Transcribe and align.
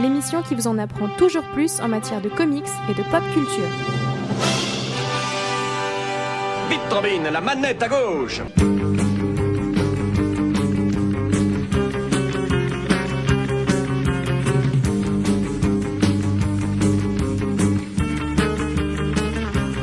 L'émission 0.00 0.42
qui 0.42 0.54
vous 0.56 0.66
en 0.66 0.78
apprend 0.78 1.08
toujours 1.16 1.44
plus 1.54 1.80
en 1.80 1.88
matière 1.88 2.20
de 2.20 2.28
comics 2.28 2.64
et 2.90 2.94
de 2.94 3.02
pop 3.04 3.22
culture. 3.32 3.68
Vite, 6.68 6.80
Robin, 6.90 7.30
la 7.30 7.40
manette 7.40 7.82
à 7.82 7.88
gauche 7.88 8.42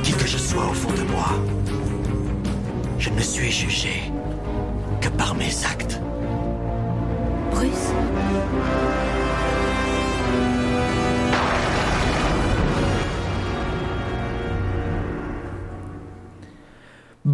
Qui 0.03 0.12
que 0.12 0.27
je 0.27 0.37
sois 0.37 0.65
au 0.65 0.73
fond 0.73 0.91
de 0.91 1.12
moi, 1.12 1.27
je 2.99 3.09
ne 3.09 3.21
suis 3.21 3.51
jugé 3.51 4.12
que 4.99 5.07
par 5.09 5.34
mes 5.35 5.65
actes. 5.65 6.01
Bruce 7.51 7.91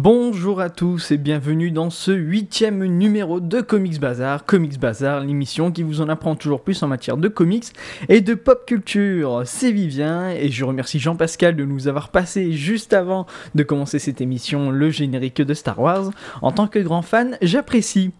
Bonjour 0.04 0.60
à 0.60 0.68
tous 0.68 1.12
et 1.12 1.16
bienvenue 1.16 1.70
dans 1.70 1.88
ce 1.88 2.10
huitième 2.10 2.84
numéro 2.84 3.38
de 3.38 3.60
Comics 3.60 4.00
Bazar. 4.00 4.44
Comics 4.46 4.80
Bazar, 4.80 5.20
l'émission 5.20 5.70
qui 5.70 5.84
vous 5.84 6.00
en 6.00 6.08
apprend 6.08 6.34
toujours 6.34 6.62
plus 6.62 6.82
en 6.82 6.88
matière 6.88 7.16
de 7.16 7.28
comics 7.28 7.66
et 8.08 8.20
de 8.20 8.34
pop 8.34 8.66
culture. 8.66 9.42
C'est 9.44 9.70
Vivien 9.70 10.30
et 10.30 10.50
je 10.50 10.64
remercie 10.64 10.98
Jean-Pascal 10.98 11.54
de 11.54 11.64
nous 11.64 11.86
avoir 11.86 12.08
passé 12.08 12.52
juste 12.52 12.94
avant 12.94 13.26
de 13.54 13.62
commencer 13.62 14.00
cette 14.00 14.20
émission 14.20 14.70
le 14.70 14.90
générique 14.90 15.40
de 15.40 15.54
Star 15.54 15.78
Wars. 15.78 16.10
En 16.40 16.50
tant 16.50 16.66
que 16.66 16.80
grand 16.80 17.02
fan, 17.02 17.38
j'apprécie. 17.40 18.10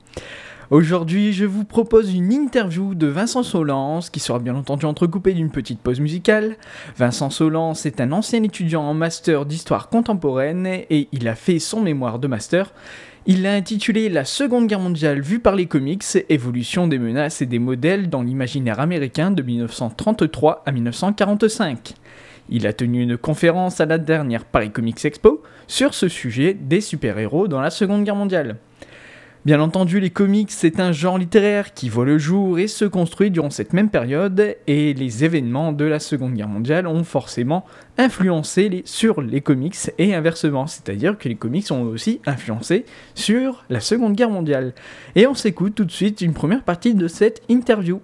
Aujourd'hui, 0.72 1.34
je 1.34 1.44
vous 1.44 1.64
propose 1.64 2.14
une 2.14 2.32
interview 2.32 2.94
de 2.94 3.06
Vincent 3.06 3.42
Solence, 3.42 4.08
qui 4.08 4.20
sera 4.20 4.38
bien 4.38 4.54
entendu 4.54 4.86
entrecoupée 4.86 5.34
d'une 5.34 5.50
petite 5.50 5.80
pause 5.80 6.00
musicale. 6.00 6.56
Vincent 6.96 7.28
Solence 7.28 7.84
est 7.84 8.00
un 8.00 8.10
ancien 8.10 8.42
étudiant 8.42 8.80
en 8.80 8.94
master 8.94 9.44
d'histoire 9.44 9.90
contemporaine 9.90 10.66
et 10.66 11.08
il 11.12 11.28
a 11.28 11.34
fait 11.34 11.58
son 11.58 11.82
mémoire 11.82 12.18
de 12.18 12.26
master. 12.26 12.72
Il 13.26 13.42
l'a 13.42 13.52
intitulé 13.52 14.08
La 14.08 14.24
Seconde 14.24 14.66
Guerre 14.66 14.80
mondiale 14.80 15.20
vue 15.20 15.40
par 15.40 15.56
les 15.56 15.66
comics, 15.66 16.06
évolution 16.30 16.88
des 16.88 16.98
menaces 16.98 17.42
et 17.42 17.46
des 17.46 17.58
modèles 17.58 18.08
dans 18.08 18.22
l'imaginaire 18.22 18.80
américain 18.80 19.30
de 19.30 19.42
1933 19.42 20.62
à 20.64 20.72
1945. 20.72 21.92
Il 22.48 22.66
a 22.66 22.72
tenu 22.72 23.02
une 23.02 23.18
conférence 23.18 23.82
à 23.82 23.84
la 23.84 23.98
dernière 23.98 24.46
Paris 24.46 24.70
Comics 24.70 25.04
Expo 25.04 25.42
sur 25.66 25.92
ce 25.92 26.08
sujet 26.08 26.54
des 26.54 26.80
super-héros 26.80 27.46
dans 27.46 27.60
la 27.60 27.68
Seconde 27.68 28.04
Guerre 28.04 28.16
mondiale. 28.16 28.56
Bien 29.44 29.60
entendu, 29.60 29.98
les 29.98 30.10
comics, 30.10 30.52
c'est 30.52 30.78
un 30.78 30.92
genre 30.92 31.18
littéraire 31.18 31.74
qui 31.74 31.88
voit 31.88 32.04
le 32.04 32.16
jour 32.16 32.60
et 32.60 32.68
se 32.68 32.84
construit 32.84 33.32
durant 33.32 33.50
cette 33.50 33.72
même 33.72 33.90
période, 33.90 34.56
et 34.68 34.94
les 34.94 35.24
événements 35.24 35.72
de 35.72 35.84
la 35.84 35.98
Seconde 35.98 36.34
Guerre 36.34 36.46
mondiale 36.46 36.86
ont 36.86 37.02
forcément 37.02 37.64
influencé 37.98 38.82
sur 38.84 39.20
les 39.20 39.40
comics 39.40 39.76
et 39.98 40.14
inversement, 40.14 40.68
c'est-à-dire 40.68 41.18
que 41.18 41.28
les 41.28 41.34
comics 41.34 41.72
ont 41.72 41.82
aussi 41.82 42.20
influencé 42.24 42.84
sur 43.16 43.64
la 43.68 43.80
Seconde 43.80 44.14
Guerre 44.14 44.30
mondiale. 44.30 44.74
Et 45.16 45.26
on 45.26 45.34
s'écoute 45.34 45.74
tout 45.74 45.84
de 45.84 45.90
suite 45.90 46.20
une 46.20 46.34
première 46.34 46.62
partie 46.62 46.94
de 46.94 47.08
cette 47.08 47.42
interview. 47.48 48.00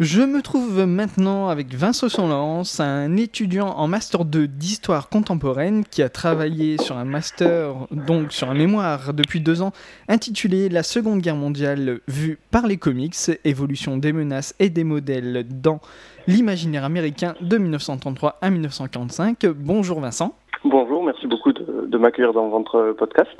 Je 0.00 0.22
me 0.22 0.42
trouve 0.42 0.86
maintenant 0.86 1.48
avec 1.48 1.74
Vincent 1.74 2.08
Solence, 2.08 2.78
un 2.78 3.16
étudiant 3.16 3.66
en 3.66 3.88
master 3.88 4.24
2 4.24 4.46
d'histoire 4.46 5.08
contemporaine 5.08 5.82
qui 5.84 6.04
a 6.04 6.08
travaillé 6.08 6.78
sur 6.78 6.96
un 6.96 7.04
master, 7.04 7.74
donc 7.90 8.30
sur 8.30 8.48
un 8.48 8.54
mémoire 8.54 9.12
depuis 9.12 9.40
deux 9.40 9.60
ans, 9.60 9.72
intitulé 10.08 10.68
La 10.68 10.84
Seconde 10.84 11.18
Guerre 11.18 11.34
mondiale 11.34 11.98
vue 12.06 12.38
par 12.52 12.68
les 12.68 12.76
comics, 12.76 13.16
évolution 13.44 13.96
des 13.96 14.12
menaces 14.12 14.54
et 14.60 14.70
des 14.70 14.84
modèles 14.84 15.44
dans 15.50 15.80
l'imaginaire 16.28 16.84
américain 16.84 17.34
de 17.40 17.58
1933 17.58 18.38
à 18.40 18.50
1945. 18.50 19.46
Bonjour 19.46 19.98
Vincent. 19.98 20.32
Bonjour, 20.62 21.02
merci 21.02 21.26
beaucoup 21.26 21.52
de 21.52 21.98
m'accueillir 21.98 22.32
dans 22.32 22.48
votre 22.50 22.92
podcast. 22.96 23.36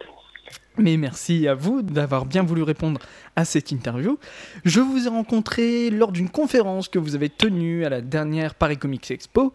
Mais 0.79 0.97
merci 0.97 1.49
à 1.49 1.55
vous 1.55 1.83
d'avoir 1.83 2.25
bien 2.25 2.45
voulu 2.45 2.63
répondre 2.63 3.01
à 3.35 3.45
cette 3.45 3.73
interview. 3.73 4.17
Je 4.65 4.81
vous 4.81 5.07
ai 5.07 5.11
rencontré 5.11 5.91
lors 5.91 6.13
d'une 6.13 6.31
conférence 6.31 6.89
que 6.89 7.01
vous 7.01 7.17
avez 7.17 7.29
tenue 7.29 7.85
à 7.85 7.89
la 7.89 8.01
dernière 8.01 8.55
Paris 8.55 8.79
Comics 8.79 9.11
Expo. 9.11 9.53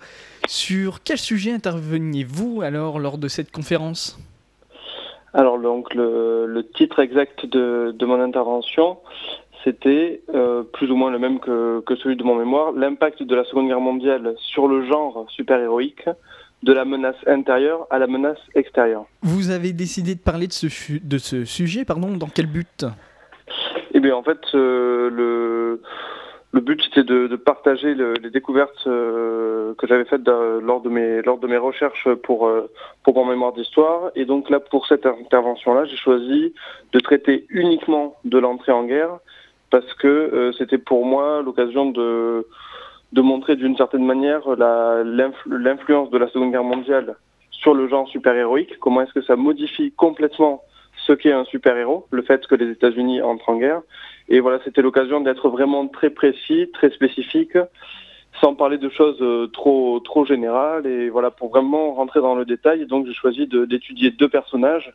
Sur 0.47 1.01
quel 1.01 1.17
sujet 1.17 1.51
interveniez-vous 1.51 2.61
alors 2.61 2.99
lors 2.99 3.17
de 3.17 3.29
cette 3.29 3.51
conférence? 3.51 4.19
Alors 5.33 5.57
donc 5.59 5.95
le, 5.95 6.67
titre 6.75 6.99
exact 6.99 7.45
de, 7.45 8.05
mon 8.05 8.19
intervention, 8.21 8.97
c'était 9.63 10.21
euh, 10.35 10.63
plus 10.63 10.91
ou 10.91 10.97
moins 10.97 11.09
le 11.09 11.19
même 11.19 11.39
que 11.39 11.95
celui 12.03 12.17
de 12.17 12.23
mon 12.23 12.35
mémoire, 12.35 12.73
l'impact 12.73 13.23
de 13.23 13.33
la 13.33 13.45
Seconde 13.45 13.67
Guerre 13.67 13.79
mondiale 13.79 14.35
sur 14.37 14.67
le 14.67 14.85
genre 14.85 15.25
super-héroïque, 15.29 16.05
de 16.63 16.73
la 16.73 16.85
menace 16.85 17.21
intérieure 17.27 17.85
à 17.89 17.99
la 17.99 18.07
menace 18.07 18.39
extérieure. 18.55 19.05
Vous 19.21 19.51
avez 19.51 19.71
décidé 19.73 20.15
de 20.15 20.23
parler 20.31 20.47
de 20.47 20.53
ce, 20.53 20.67
de 21.13 21.17
ce 21.17 21.45
sujet, 21.45 21.83
pardon, 21.85 22.17
dans 22.17 22.31
quel 22.35 22.47
but? 22.47 22.85
Eh 23.93 23.99
bien 23.99 24.15
en 24.15 24.23
fait, 24.23 24.39
euh, 24.55 25.09
le, 25.09 25.81
le 26.53 26.61
but 26.61 26.81
c'était 26.85 27.03
de, 27.03 27.27
de 27.27 27.35
partager 27.35 27.93
le- 27.93 28.13
les 28.23 28.29
découvertes 28.29 28.87
euh, 28.87 29.73
que 29.77 29.85
j'avais 29.87 30.05
faites 30.05 30.25
lors, 30.27 30.81
de 30.81 30.89
mes, 30.89 31.21
lors 31.21 31.37
de 31.37 31.47
mes 31.47 31.57
recherches 31.57 32.07
pour, 32.23 32.47
euh, 32.47 32.71
pour 33.03 33.13
mon 33.15 33.25
mémoire 33.25 33.53
d'histoire. 33.53 34.11
Et 34.15 34.25
donc 34.25 34.49
là, 34.49 34.59
pour 34.59 34.87
cette 34.87 35.05
intervention-là, 35.05 35.85
j'ai 35.85 35.97
choisi 35.97 36.53
de 36.93 36.99
traiter 36.99 37.45
uniquement 37.49 38.15
de 38.23 38.37
l'entrée 38.39 38.71
en 38.71 38.85
guerre 38.85 39.19
parce 39.69 39.93
que 39.95 40.51
c'était 40.57 40.77
pour 40.77 41.05
moi 41.05 41.41
l'occasion 41.41 41.89
de, 41.91 42.47
de 43.13 43.21
montrer 43.21 43.55
d'une 43.55 43.77
certaine 43.77 44.05
manière 44.05 44.41
l'influence 44.57 46.09
de 46.09 46.17
la 46.17 46.27
Seconde 46.29 46.51
Guerre 46.51 46.63
mondiale 46.63 47.15
sur 47.51 47.73
le 47.73 47.87
genre 47.87 48.07
super-héroïque, 48.09 48.79
comment 48.79 49.01
est-ce 49.01 49.13
que 49.13 49.21
ça 49.21 49.35
modifie 49.35 49.93
complètement 49.93 50.63
ce 51.05 51.13
qu'est 51.13 51.31
un 51.31 51.45
super-héros, 51.45 52.07
le 52.11 52.23
fait 52.23 52.45
que 52.47 52.55
les 52.55 52.71
États-Unis 52.71 53.21
entrent 53.21 53.49
en 53.49 53.57
guerre. 53.57 53.81
Et 54.29 54.39
voilà, 54.39 54.59
c'était 54.63 54.81
l'occasion 54.81 55.21
d'être 55.21 55.49
vraiment 55.49 55.87
très 55.87 56.09
précis, 56.09 56.69
très 56.73 56.89
spécifique, 56.89 57.57
sans 58.41 58.55
parler 58.55 58.77
de 58.77 58.89
choses 58.89 59.21
euh, 59.21 59.47
trop 59.47 60.25
générales. 60.25 60.87
Et 60.87 61.09
voilà, 61.09 61.29
pour 61.29 61.49
vraiment 61.49 61.93
rentrer 61.93 62.19
dans 62.21 62.35
le 62.35 62.45
détail, 62.45 62.85
donc 62.87 63.05
j'ai 63.05 63.13
choisi 63.13 63.47
d'étudier 63.47 64.11
deux 64.11 64.29
personnages, 64.29 64.93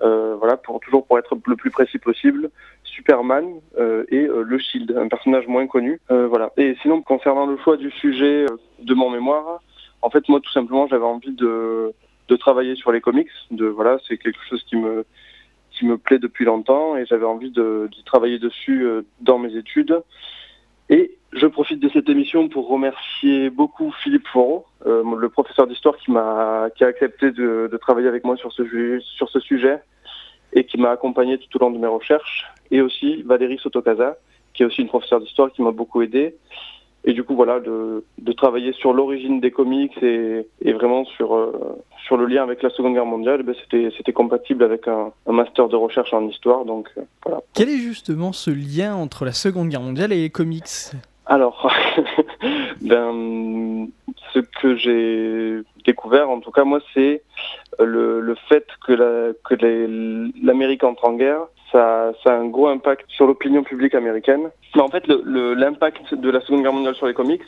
euh, 0.00 0.36
voilà, 0.38 0.56
pour 0.56 0.78
toujours 0.80 1.06
pour 1.06 1.18
être 1.18 1.36
le 1.46 1.56
plus 1.56 1.70
précis 1.70 1.98
possible, 1.98 2.50
Superman 2.84 3.60
euh, 3.78 4.04
et 4.08 4.26
euh, 4.26 4.42
le 4.42 4.58
Shield, 4.58 4.96
un 4.96 5.08
personnage 5.08 5.46
moins 5.46 5.66
connu. 5.66 6.00
Voilà. 6.08 6.52
Et 6.56 6.76
sinon, 6.82 7.02
concernant 7.02 7.46
le 7.46 7.56
choix 7.58 7.76
du 7.76 7.90
sujet 7.90 8.46
de 8.80 8.94
mon 8.94 9.10
mémoire, 9.10 9.60
en 10.02 10.10
fait, 10.10 10.28
moi, 10.28 10.40
tout 10.40 10.52
simplement, 10.52 10.86
j'avais 10.86 11.04
envie 11.04 11.32
de 11.32 11.92
de 12.28 12.36
travailler 12.36 12.76
sur 12.76 12.92
les 12.92 13.00
comics. 13.00 13.30
De 13.50 13.66
voilà, 13.66 13.98
c'est 14.06 14.18
quelque 14.18 14.44
chose 14.48 14.62
qui 14.64 14.76
me 14.76 15.04
qui 15.70 15.86
me 15.86 15.96
plaît 15.96 16.18
depuis 16.18 16.44
longtemps 16.44 16.96
et 16.96 17.06
j'avais 17.06 17.24
envie 17.24 17.50
de, 17.50 17.88
d'y 17.92 18.02
travailler 18.02 18.38
dessus 18.38 18.86
dans 19.20 19.38
mes 19.38 19.56
études. 19.56 20.02
Et 20.90 21.18
je 21.32 21.46
profite 21.46 21.80
de 21.80 21.88
cette 21.90 22.08
émission 22.08 22.48
pour 22.48 22.68
remercier 22.68 23.50
beaucoup 23.50 23.92
Philippe 24.02 24.26
Foreau, 24.28 24.64
euh, 24.86 25.02
le 25.16 25.28
professeur 25.28 25.66
d'histoire 25.66 25.96
qui 25.98 26.10
a 26.14 26.86
accepté 26.86 27.30
de, 27.30 27.78
travailler 27.80 28.08
avec 28.08 28.24
moi 28.24 28.36
sur 28.36 28.52
ce 28.52 29.00
sur 29.00 29.28
ce 29.28 29.40
sujet 29.40 29.80
et 30.54 30.64
qui 30.64 30.78
m'a 30.78 30.90
accompagné 30.90 31.38
tout 31.38 31.56
au 31.56 31.60
long 31.60 31.70
de 31.70 31.78
mes 31.78 31.86
recherches, 31.86 32.46
et 32.70 32.80
aussi 32.80 33.22
Valérie 33.22 33.58
Sotokasa, 33.58 34.16
qui 34.54 34.62
est 34.62 34.66
aussi 34.66 34.80
une 34.80 34.88
professeure 34.88 35.20
d'histoire 35.20 35.52
qui 35.52 35.60
m'a 35.60 35.72
beaucoup 35.72 36.00
aidé. 36.00 36.36
Et 37.08 37.14
du 37.14 37.24
coup, 37.24 37.34
voilà, 37.34 37.58
de, 37.58 38.04
de 38.18 38.32
travailler 38.32 38.72
sur 38.74 38.92
l'origine 38.92 39.40
des 39.40 39.50
comics 39.50 39.96
et, 40.02 40.46
et 40.60 40.72
vraiment 40.74 41.06
sur, 41.06 41.34
euh, 41.34 41.52
sur 42.04 42.18
le 42.18 42.26
lien 42.26 42.42
avec 42.42 42.62
la 42.62 42.68
Seconde 42.68 42.92
Guerre 42.92 43.06
mondiale, 43.06 43.42
ben, 43.42 43.54
c'était, 43.62 43.90
c'était 43.96 44.12
compatible 44.12 44.62
avec 44.62 44.86
un, 44.86 45.10
un 45.26 45.32
master 45.32 45.68
de 45.68 45.76
recherche 45.76 46.12
en 46.12 46.28
histoire. 46.28 46.66
Donc 46.66 46.90
euh, 46.98 47.02
voilà. 47.24 47.40
Quel 47.54 47.70
est 47.70 47.78
justement 47.78 48.32
ce 48.34 48.50
lien 48.50 48.94
entre 48.94 49.24
la 49.24 49.32
Seconde 49.32 49.70
Guerre 49.70 49.80
mondiale 49.80 50.12
et 50.12 50.20
les 50.20 50.28
comics? 50.30 50.64
Alors, 51.24 51.70
ben, 52.82 53.88
ce 54.34 54.38
que 54.40 54.76
j'ai 54.76 55.62
découvert, 55.84 56.28
en 56.30 56.40
tout 56.40 56.50
cas 56.50 56.64
moi, 56.64 56.80
c'est 56.94 57.22
le, 57.78 58.20
le 58.20 58.34
fait 58.48 58.66
que 58.86 58.92
la- 58.92 59.32
que 59.44 59.54
l'Amérique 60.42 60.84
entre 60.84 61.04
en 61.06 61.14
guerre. 61.14 61.40
Ça, 61.72 62.12
a 62.24 62.30
un 62.30 62.46
gros 62.46 62.68
impact 62.68 63.04
sur 63.08 63.26
l'opinion 63.26 63.62
publique 63.62 63.94
américaine. 63.94 64.50
Mais 64.74 64.82
en 64.82 64.88
fait, 64.88 65.06
l'impact 65.06 66.14
de 66.14 66.30
la 66.30 66.40
Seconde 66.40 66.62
Guerre 66.62 66.72
mondiale 66.72 66.94
sur 66.94 67.06
les 67.06 67.14
comics, 67.14 67.42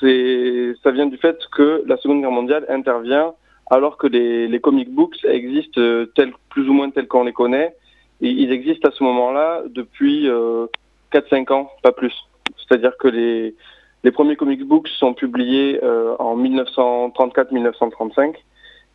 ça 0.00 0.90
vient 0.90 1.06
du 1.06 1.16
fait 1.16 1.38
que 1.52 1.82
la 1.86 1.96
Seconde 1.98 2.20
Guerre 2.20 2.30
mondiale 2.32 2.66
intervient 2.68 3.34
alors 3.70 3.96
que 3.96 4.06
les, 4.06 4.60
comic 4.60 4.90
books 4.90 5.24
existent 5.24 5.80
euh, 5.80 6.06
plus 6.50 6.68
ou 6.68 6.72
moins 6.72 6.90
tels 6.90 7.08
qu'on 7.08 7.24
les 7.24 7.32
connaît. 7.32 7.74
Et 8.20 8.28
ils 8.28 8.52
existent 8.52 8.88
à 8.88 8.92
ce 8.92 9.02
moment-là 9.04 9.62
depuis 9.68 10.28
euh, 10.28 10.66
4-5 11.12 11.52
ans, 11.52 11.70
pas 11.82 11.92
plus. 11.92 12.14
C'est-à-dire 12.56 12.96
que 12.98 13.08
les, 13.08 13.54
les 14.04 14.10
premiers 14.10 14.36
comic 14.36 14.62
books 14.64 14.88
sont 14.88 15.14
publiés 15.14 15.80
euh, 15.82 16.14
en 16.18 16.36
1934-1935 16.38 18.36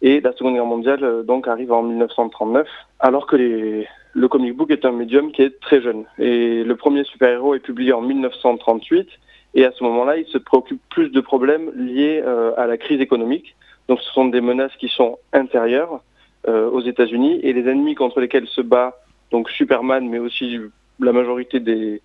et 0.01 0.21
la 0.21 0.33
Seconde 0.33 0.55
Guerre 0.55 0.65
mondiale 0.65 1.03
euh, 1.03 1.23
donc 1.23 1.47
arrive 1.47 1.71
en 1.71 1.83
1939, 1.83 2.67
alors 2.99 3.27
que 3.27 3.35
le 3.35 4.27
comic 4.27 4.55
book 4.55 4.71
est 4.71 4.85
un 4.85 4.91
médium 4.91 5.31
qui 5.31 5.43
est 5.43 5.59
très 5.59 5.81
jeune. 5.81 6.05
Et 6.17 6.63
le 6.63 6.75
premier 6.75 7.03
super-héros 7.03 7.55
est 7.55 7.59
publié 7.59 7.93
en 7.93 8.01
1938 8.01 9.07
Et 9.53 9.65
à 9.65 9.71
ce 9.71 9.83
moment-là, 9.83 10.17
il 10.17 10.25
se 10.25 10.37
préoccupe 10.37 10.81
plus 10.89 11.09
de 11.09 11.21
problèmes 11.21 11.71
liés 11.75 12.21
à 12.57 12.67
la 12.67 12.77
crise 12.77 12.99
économique. 12.99 13.55
Donc 13.87 14.01
ce 14.01 14.11
sont 14.11 14.25
des 14.25 14.41
menaces 14.41 14.75
qui 14.77 14.89
sont 14.89 15.17
intérieures 15.31 16.01
aux 16.47 16.81
États-Unis 16.81 17.39
et 17.43 17.53
les 17.53 17.69
ennemis 17.69 17.95
contre 17.95 18.19
lesquels 18.19 18.47
se 18.47 18.61
bat 18.61 18.95
donc 19.31 19.49
Superman, 19.49 20.07
mais 20.07 20.19
aussi 20.19 20.59
la 20.99 21.13
majorité 21.13 21.59
des, 21.59 22.01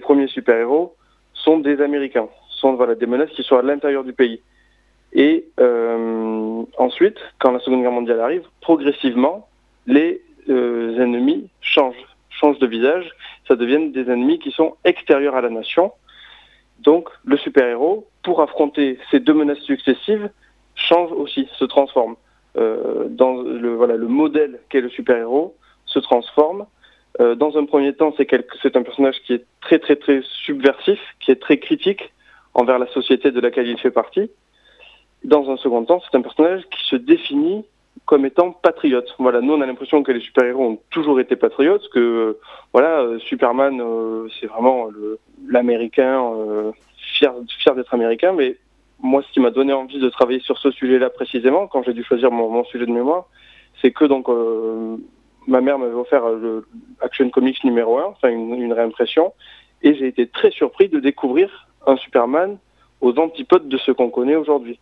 premiers 0.00 0.28
super-héros, 0.28 0.94
sont 1.32 1.58
des 1.58 1.80
Américains, 1.80 2.28
sont 2.50 2.74
voilà, 2.74 2.94
des 2.94 3.06
menaces 3.06 3.30
qui 3.30 3.42
sont 3.42 3.56
à 3.56 3.62
l'intérieur 3.62 4.04
du 4.04 4.12
pays. 4.12 4.40
Et 5.12 5.46
euh, 5.58 6.62
ensuite, 6.78 7.18
quand 7.38 7.50
la 7.50 7.58
Seconde 7.60 7.82
Guerre 7.82 7.92
mondiale 7.92 8.20
arrive, 8.20 8.44
progressivement, 8.60 9.48
les 9.86 10.22
euh, 10.48 11.02
ennemis 11.02 11.48
changent, 11.60 12.06
changent 12.30 12.58
de 12.58 12.66
visage, 12.66 13.10
ça 13.48 13.56
devient 13.56 13.90
des 13.90 14.10
ennemis 14.10 14.38
qui 14.38 14.52
sont 14.52 14.76
extérieurs 14.84 15.34
à 15.34 15.40
la 15.40 15.50
nation. 15.50 15.92
Donc 16.80 17.08
le 17.24 17.36
super-héros, 17.36 18.06
pour 18.22 18.40
affronter 18.40 18.98
ces 19.10 19.20
deux 19.20 19.34
menaces 19.34 19.58
successives, 19.60 20.30
change 20.74 21.10
aussi, 21.12 21.48
se 21.58 21.64
transforme. 21.64 22.16
Euh, 22.56 23.08
le, 23.08 24.06
modèle 24.06 24.60
qu'est 24.68 24.80
le 24.80 24.88
super-héros 24.90 25.56
se 25.86 25.98
transforme. 25.98 26.66
Dans 27.18 27.58
un 27.58 27.66
premier 27.66 27.92
temps, 27.92 28.14
c'est 28.16 28.76
un 28.76 28.82
personnage 28.82 29.16
qui 29.26 29.34
est 29.34 29.44
très 29.60 29.78
très 29.78 29.96
très 29.96 30.22
subversif, 30.22 30.98
qui 31.18 31.32
est 31.32 31.40
très 31.40 31.58
critique 31.58 32.12
envers 32.54 32.78
la 32.78 32.86
société 32.86 33.30
de 33.30 33.40
laquelle 33.40 33.66
il 33.66 33.78
fait 33.78 33.90
partie. 33.90 34.30
Dans 35.24 35.50
un 35.50 35.56
second 35.56 35.84
temps, 35.84 36.00
c'est 36.00 36.16
un 36.16 36.22
personnage 36.22 36.62
qui 36.70 36.86
se 36.86 36.96
définit 36.96 37.64
comme 38.06 38.24
étant 38.24 38.52
patriote. 38.52 39.14
Voilà, 39.18 39.40
nous 39.40 39.52
on 39.52 39.60
a 39.60 39.66
l'impression 39.66 40.02
que 40.02 40.12
les 40.12 40.20
super-héros 40.20 40.64
ont 40.64 40.78
toujours 40.90 41.20
été 41.20 41.36
patriotes, 41.36 41.88
que 41.92 41.98
euh, 41.98 42.40
voilà, 42.72 43.00
euh, 43.00 43.18
Superman 43.20 43.82
c'est 44.40 44.46
vraiment 44.46 44.88
l'américain 45.46 46.22
fier, 46.96 47.32
fier 47.58 47.74
d'être 47.74 47.92
américain, 47.94 48.32
mais 48.32 48.56
moi 49.00 49.22
ce 49.22 49.32
qui 49.32 49.40
m'a 49.40 49.50
donné 49.50 49.72
envie 49.72 50.00
de 50.00 50.08
travailler 50.08 50.40
sur 50.40 50.58
ce 50.58 50.70
sujet-là 50.70 51.10
précisément, 51.10 51.66
quand 51.66 51.82
j'ai 51.82 51.92
dû 51.92 52.02
choisir 52.02 52.30
mon, 52.30 52.48
mon, 52.48 52.64
sujet 52.64 52.86
de 52.86 52.92
mémoire, 52.92 53.26
c'est 53.80 53.92
que 53.92 54.04
donc 54.04 54.28
ma 55.46 55.60
mère 55.60 55.78
m'avait 55.78 55.94
offert 55.94 56.28
le 56.28 56.66
Action 57.00 57.28
Comics 57.30 57.62
numéro 57.64 57.98
1, 57.98 58.04
enfin 58.04 58.28
une, 58.28 58.72
réimpression, 58.72 59.32
et 59.82 59.94
j'ai 59.94 60.06
été 60.06 60.26
très 60.26 60.50
surpris 60.50 60.88
de 60.88 61.00
découvrir 61.00 61.68
un 61.86 61.96
Superman 61.96 62.58
aux 63.00 63.18
antipodes 63.18 63.68
de 63.68 63.78
ce 63.78 63.92
qu'on 63.92 64.10
connaît 64.10 64.36
aujourd'hui. 64.36 64.78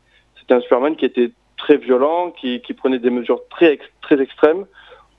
Un 0.51 0.61
Superman 0.61 0.97
qui 0.97 1.05
était 1.05 1.31
très 1.57 1.77
violent, 1.77 2.31
qui, 2.31 2.61
prenait 2.77 2.99
des 2.99 3.11
mesures 3.11 3.43
très, 3.51 3.79
très 4.01 4.21
extrêmes 4.21 4.67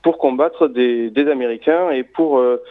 pour 0.02 0.18
combattre 0.18 0.68
des, 0.68 1.12
Américains 1.30 1.90
et 1.90 2.02
pour, 2.02 2.38
euh, 2.38 2.62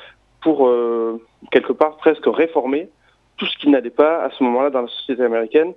pour 0.42 0.68
euh, 0.68 1.22
quelque 1.52 1.74
part 1.74 1.98
presque 1.98 2.26
réformer 2.26 2.90
tout 3.38 3.46
ce 3.46 3.58
qui 3.58 3.70
n'allait 3.70 3.90
pas 3.90 4.24
à 4.24 4.32
ce 4.32 4.44
moment-là 4.44 4.70
dans 4.70 4.82
la 4.82 4.88
société 4.88 5.24
américaine 5.24 5.74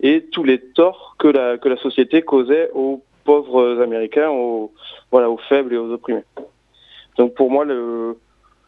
et 0.00 0.26
tous 0.32 0.44
les 0.44 0.60
torts 0.60 1.16
que 1.18 1.28
la, 1.28 1.56
que 1.58 1.68
la 1.68 1.76
société 1.76 2.22
causait 2.22 2.70
aux 2.74 3.02
pauvres 3.24 3.80
Américains, 3.82 4.30
aux, 4.30 4.72
voilà, 5.10 5.30
aux 5.30 5.38
faibles 5.48 5.72
et 5.72 5.78
aux 5.78 5.92
opprimés. 5.92 6.24
Donc 7.16 7.34
pour 7.34 7.50
moi, 7.50 7.64
le, 7.64 8.18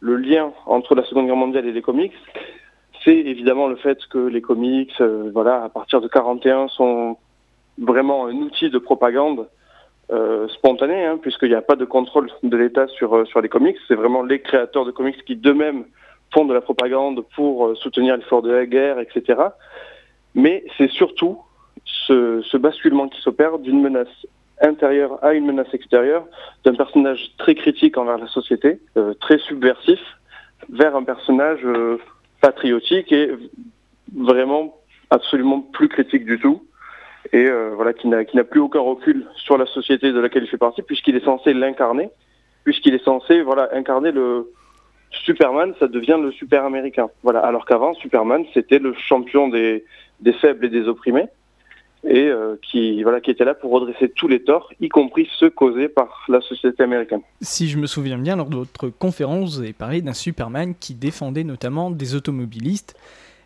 le 0.01 0.17
lien 0.17 0.53
entre 0.67 0.95
la 0.95 1.05
Seconde 1.05 1.27
Guerre 1.27 1.37
mondiale 1.37 1.67
et 1.67 1.73
les 1.73 1.83
comics, 1.83 2.13
c'est 3.05 3.17
évidemment 3.17 3.69
le 3.69 3.77
fait 3.77 3.99
que 4.11 4.19
les 4.19 4.43
comics, 4.43 4.93
euh, 5.01 5.31
voilà, 5.33 5.63
à 5.63 5.69
partir 5.69 6.01
de 6.01 6.09
41, 6.09 6.69
sont 6.69 7.17
vraiment 7.79 8.27
un 8.27 8.35
outil 8.35 8.71
de 8.71 8.79
propagande 8.79 9.49
euh, 10.11 10.49
spontané, 10.49 11.05
hein, 11.05 11.19
puisqu'il 11.21 11.49
n'y 11.49 11.55
a 11.55 11.63
pas 11.63 11.77
de 11.77 11.85
contrôle 11.85 12.31
de 12.43 12.57
l'État 12.57 12.87
sur, 12.89 13.17
euh, 13.17 13.25
sur 13.27 13.41
les 13.41 13.49
comics. 13.49 13.77
C'est 13.89 13.95
vraiment 13.95 14.23
les 14.23 14.41
créateurs 14.41 14.85
de 14.85 14.91
comics 14.91 15.25
qui 15.25 15.37
d'eux-mêmes 15.37 15.85
font 16.33 16.45
de 16.45 16.55
la 16.55 16.61
propagande 16.61 17.25
pour 17.35 17.77
soutenir 17.77 18.17
l'effort 18.17 18.43
de 18.43 18.51
la 18.51 18.67
guerre, 18.67 18.99
etc. 19.01 19.41
Mais 20.35 20.65
c'est 20.79 20.91
surtout 20.91 21.39
ce, 21.85 22.41
ce 22.43 22.57
basculement 22.57 23.09
qui 23.09 23.21
s'opère 23.21 23.59
d'une 23.59 23.81
menace 23.81 24.27
intérieure 24.61 25.23
à 25.25 25.33
une 25.33 25.47
menace 25.47 25.73
extérieure, 25.73 26.25
d'un 26.65 26.75
personnage 26.75 27.33
très 27.39 27.55
critique 27.55 27.97
envers 27.97 28.19
la 28.19 28.29
société, 28.29 28.81
euh, 28.97 29.15
très 29.15 29.39
subversif, 29.39 30.01
vers 30.69 30.95
un 30.95 31.03
personnage 31.03 31.61
euh, 31.65 31.99
patriotique 32.41 33.11
et 33.13 33.31
vraiment 34.15 34.77
absolument 35.11 35.61
plus 35.61 35.89
critique 35.89 36.25
du 36.25 36.39
tout, 36.39 36.63
et 37.33 37.47
euh, 37.47 37.73
voilà 37.75 37.93
qui 37.93 38.09
n'a 38.09 38.45
plus 38.45 38.61
aucun 38.61 38.81
recul 38.81 39.27
sur 39.37 39.59
la 39.59 39.67
société 39.67 40.13
de 40.13 40.19
laquelle 40.21 40.45
il 40.45 40.49
fait 40.49 40.59
partie, 40.59 40.83
puisqu'il 40.83 41.17
est 41.17 41.25
censé 41.25 41.53
l'incarner, 41.53 42.11
puisqu'il 42.65 42.95
est 42.95 43.05
censé 43.05 43.43
voilà 43.43 43.69
incarner 43.73 44.13
le 44.13 44.53
Superman, 45.11 45.75
ça 45.81 45.89
devient 45.89 46.19
le 46.23 46.31
super 46.33 46.65
américain. 46.65 47.09
Voilà, 47.23 47.41
alors 47.41 47.67
qu'avant 47.67 47.95
Superman 47.95 48.45
c'était 48.55 48.79
le 48.79 48.95
champion 48.95 49.49
des 49.49 49.85
des 50.21 50.33
faibles 50.35 50.67
et 50.67 50.71
des 50.71 50.89
opprimés 50.89 51.27
et 52.05 52.29
euh, 52.29 52.57
qui, 52.63 53.03
voilà, 53.03 53.21
qui 53.21 53.31
était 53.31 53.45
là 53.45 53.55
pour 53.55 53.73
redresser 53.73 54.09
tous 54.09 54.29
les 54.29 54.43
torts, 54.43 54.73
y 54.81 54.89
compris 54.89 55.29
ceux 55.39 55.51
causés 55.51 55.89
par 55.89 56.25
la 56.29 56.41
société 56.41 56.83
américaine. 56.83 57.21
Si 57.41 57.69
je 57.69 57.79
me 57.79 57.87
souviens 57.87 58.19
bien, 58.19 58.37
lors 58.37 58.49
de 58.49 58.57
votre 58.57 58.89
conférence, 58.89 59.57
vous 59.57 59.63
avez 59.63 59.73
parlé 59.73 60.01
d'un 60.01 60.15
Superman 60.15 60.75
qui 60.79 60.95
défendait 60.95 61.45
notamment 61.45 61.91
des 61.91 62.15
automobilistes 62.15 62.97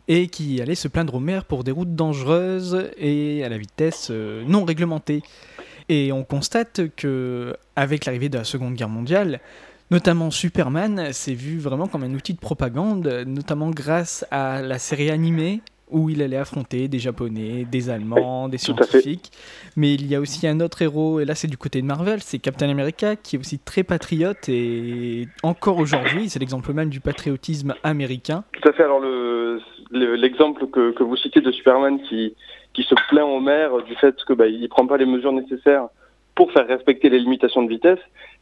et 0.09 0.29
qui 0.29 0.61
allait 0.61 0.75
se 0.75 0.89
plaindre 0.89 1.15
au 1.15 1.21
maire 1.21 1.45
pour 1.45 1.65
des 1.65 1.71
routes 1.71 1.95
dangereuses 1.95 2.91
et 2.99 3.45
à 3.45 3.49
la 3.49 3.59
vitesse 3.59 4.09
euh, 4.11 4.43
non 4.47 4.65
réglementée. 4.65 5.23
Et 5.89 6.13
on 6.13 6.25
constate 6.25 6.95
que, 6.97 7.57
avec 7.77 8.07
l'arrivée 8.07 8.29
de 8.29 8.39
la 8.39 8.45
Seconde 8.45 8.75
Guerre 8.75 8.89
mondiale, 8.89 9.41
Notamment 9.91 10.31
Superman 10.31 11.13
s'est 11.13 11.35
vu 11.35 11.59
vraiment 11.59 11.87
comme 11.87 12.05
un 12.05 12.15
outil 12.15 12.33
de 12.33 12.39
propagande, 12.39 13.07
notamment 13.27 13.71
grâce 13.71 14.27
à 14.31 14.63
la 14.63 14.79
série 14.79 15.11
animée 15.11 15.61
où 15.91 16.09
il 16.09 16.23
allait 16.23 16.39
affronter 16.39 16.89
des 16.89 16.99
Japonais, 16.99 17.67
des 17.71 17.91
Allemands, 17.91 18.49
des 18.49 18.59
scientifiques. 18.59 19.31
Mais 19.77 19.95
il 19.95 20.07
y 20.07 20.15
a 20.15 20.21
aussi 20.21 20.47
un 20.49 20.61
autre 20.61 20.83
héros, 20.83 21.21
et 21.21 21.25
là 21.25 21.35
c'est 21.35 21.47
du 21.47 21.59
côté 21.59 21.83
de 21.83 21.87
Marvel, 21.87 22.23
c'est 22.23 22.39
Captain 22.39 22.69
America, 22.69 23.15
qui 23.15 23.37
est 23.37 23.39
aussi 23.39 23.59
très 23.59 23.83
patriote, 23.83 24.49
et 24.49 25.29
encore 25.43 25.79
aujourd'hui, 25.79 26.31
c'est 26.31 26.39
l'exemple 26.39 26.73
même 26.73 26.89
du 26.89 27.01
patriotisme 27.01 27.75
américain. 27.85 28.45
Tout 28.53 28.69
à 28.69 28.73
fait, 28.73 28.83
alors 28.83 29.01
l'exemple 29.91 30.67
que, 30.67 30.93
que, 30.93 31.03
vous 31.03 31.17
citez 31.17 31.41
de 31.41 31.51
Superman 31.53 32.01
qui, 32.03 32.35
qui 32.73 32.83
se 32.83 32.95
plaint 33.09 33.27
au 33.27 33.41
maire 33.41 33.83
du 33.83 33.95
fait 33.97 34.17
qu'il 34.25 34.37
bah, 34.37 34.49
ne 34.49 34.67
prend 34.67 34.87
pas 34.87 34.97
les 34.97 35.07
mesures 35.07 35.33
nécessaires 35.33 35.89
pour 36.35 36.51
faire 36.53 36.67
respecter 36.67 37.09
les 37.09 37.21
limitations 37.21 37.63
de 37.63 37.69
vitesse, 37.69 38.01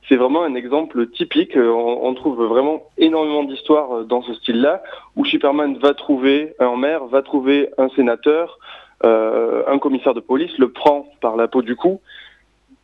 c'est 0.09 0.17
vraiment 0.17 0.45
un 0.45 0.55
exemple 0.55 1.09
typique. 1.11 1.57
On, 1.57 2.15
trouve 2.15 2.43
vraiment 2.43 2.85
énormément 2.97 3.45
d'histoires 3.45 3.99
euh, 3.99 4.05
dans 4.05 4.23
ce 4.23 4.35
style-là, 4.35 4.83
où 5.17 5.25
Superman 5.25 5.77
va 5.79 5.95
trouver 5.95 6.55
un 6.59 6.77
maire, 6.77 7.05
va 7.05 7.23
trouver 7.23 7.71
un 7.79 7.89
sénateur, 7.91 8.59
euh, 9.05 9.63
un 9.67 9.79
commissaire 9.79 10.15
de 10.15 10.21
police, 10.21 10.57
le 10.59 10.71
prend 10.71 11.07
par 11.21 11.37
la 11.37 11.49
peau 11.49 11.63
du 11.63 11.77
cou, 11.77 12.01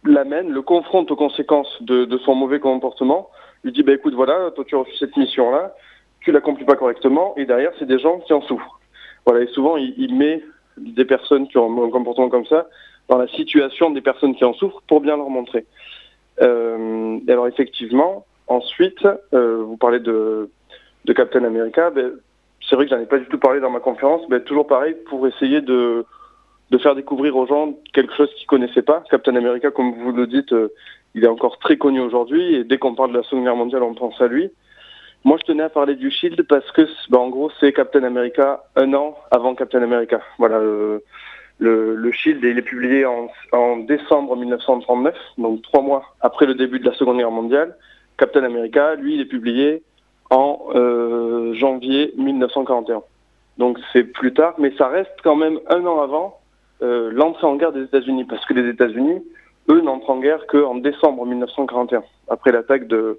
l'amène, 0.04 0.50
le 0.50 0.62
confronte 0.62 1.10
aux 1.10 1.16
conséquences 1.16 1.82
de, 1.82 2.18
son 2.24 2.34
mauvais 2.34 2.60
comportement, 2.60 3.30
lui 3.64 3.72
dit 3.72 3.82
bah 3.82 3.92
écoute 3.92 4.14
voilà, 4.14 4.50
toi 4.54 4.64
tu 4.66 4.76
as 4.76 4.78
reçu 4.78 4.96
cette 4.96 5.16
mission-là, 5.16 5.74
tu 6.28 6.32
l'accomplis 6.32 6.66
pas 6.66 6.76
correctement, 6.76 7.32
et 7.38 7.46
derrière 7.46 7.72
c'est 7.78 7.86
des 7.86 7.98
gens 7.98 8.18
qui 8.18 8.34
en 8.34 8.42
souffrent. 8.42 8.78
Voilà, 9.24 9.44
et 9.44 9.46
souvent 9.46 9.78
il, 9.78 10.14
met 10.14 10.42
des 10.76 11.06
personnes 11.06 11.48
qui 11.48 11.56
ont 11.56 11.82
un 11.82 11.90
comportement 11.90 12.28
comme 12.28 12.44
ça 12.44 12.66
dans 13.08 13.16
la 13.16 13.26
situation 13.28 13.90
des 13.90 14.02
personnes 14.02 14.34
qui 14.34 14.44
en 14.44 14.52
souffrent 14.52 14.82
pour 14.86 15.00
bien 15.00 15.16
leur 15.16 15.30
montrer. 15.30 15.64
Euh, 16.42 17.18
alors 17.28 17.48
effectivement, 17.48 18.26
ensuite, 18.46 19.08
euh, 19.32 19.62
vous 19.62 19.78
parlez 19.78 20.00
de, 20.00 20.50
Captain 21.16 21.44
America. 21.44 21.88
Ben, 21.88 22.12
c'est 22.68 22.76
vrai 22.76 22.84
que 22.84 22.90
j'en 22.90 23.00
ai 23.00 23.06
pas 23.06 23.16
du 23.16 23.26
tout 23.28 23.38
parlé 23.38 23.60
dans 23.60 23.70
ma 23.70 23.80
conférence, 23.80 24.20
mais 24.28 24.40
toujours 24.40 24.66
pareil 24.66 24.94
pour 25.08 25.26
essayer 25.26 25.62
de, 25.62 26.04
de 26.70 26.78
faire 26.78 26.94
découvrir 26.94 27.34
aux 27.36 27.46
gens 27.46 27.72
quelque 27.94 28.14
chose 28.14 28.28
qu'ils 28.34 28.46
connaissaient 28.46 28.82
pas. 28.82 29.02
Captain 29.10 29.34
America, 29.34 29.70
comme 29.70 29.94
vous 29.94 30.12
le 30.12 30.26
dites, 30.26 30.52
euh, 30.52 30.68
il 31.14 31.24
est 31.24 31.28
encore 31.28 31.58
très 31.58 31.78
connu 31.78 32.00
aujourd'hui 32.00 32.54
et 32.54 32.64
dès 32.64 32.76
qu'on 32.76 32.94
parle 32.94 33.12
de 33.12 33.16
la 33.16 33.22
Seconde 33.22 33.44
Guerre 33.44 33.56
mondiale, 33.56 33.82
on 33.82 33.94
pense 33.94 34.20
à 34.20 34.26
lui. 34.26 34.50
Moi, 35.28 35.36
je 35.42 35.44
tenais 35.44 35.64
à 35.64 35.68
parler 35.68 35.94
du 35.94 36.10
Shield 36.10 36.42
parce 36.44 36.72
que, 36.72 36.88
ben, 37.10 37.18
en 37.18 37.28
gros, 37.28 37.50
c'est 37.60 37.70
Captain 37.74 38.02
America 38.02 38.64
un 38.76 38.94
an 38.94 39.14
avant 39.30 39.54
Captain 39.54 39.82
America. 39.82 40.22
Voilà. 40.38 40.58
Le, 41.58 42.12
Shield, 42.12 42.42
il 42.42 42.56
est 42.56 42.62
publié 42.62 43.04
en, 43.04 43.76
décembre 43.76 44.36
1939, 44.36 45.14
donc 45.36 45.60
trois 45.60 45.82
mois 45.82 46.02
après 46.22 46.46
le 46.46 46.54
début 46.54 46.78
de 46.78 46.86
la 46.86 46.94
Seconde 46.94 47.18
Guerre 47.18 47.30
mondiale. 47.30 47.76
Captain 48.16 48.42
America, 48.42 48.94
lui, 48.94 49.16
il 49.16 49.20
est 49.20 49.26
publié 49.26 49.82
en 50.30 50.60
euh, 50.74 51.52
janvier 51.52 52.14
1941. 52.16 53.02
Donc 53.58 53.78
c'est 53.92 54.04
plus 54.04 54.32
tard, 54.32 54.54
mais 54.56 54.72
ça 54.78 54.88
reste 54.88 55.12
quand 55.22 55.36
même 55.36 55.60
un 55.68 55.84
an 55.84 56.00
avant 56.00 56.40
euh, 56.80 57.10
l'entrée 57.12 57.46
en 57.46 57.56
guerre 57.56 57.72
des 57.72 57.82
États-Unis, 57.82 58.24
parce 58.24 58.46
que 58.46 58.54
les 58.54 58.66
États-Unis, 58.70 59.22
eux, 59.68 59.82
n'entrent 59.82 60.08
en 60.08 60.20
guerre 60.20 60.46
qu'en 60.46 60.76
décembre 60.76 61.26
1941, 61.26 62.02
après 62.30 62.50
l'attaque 62.50 62.86
de, 62.86 63.18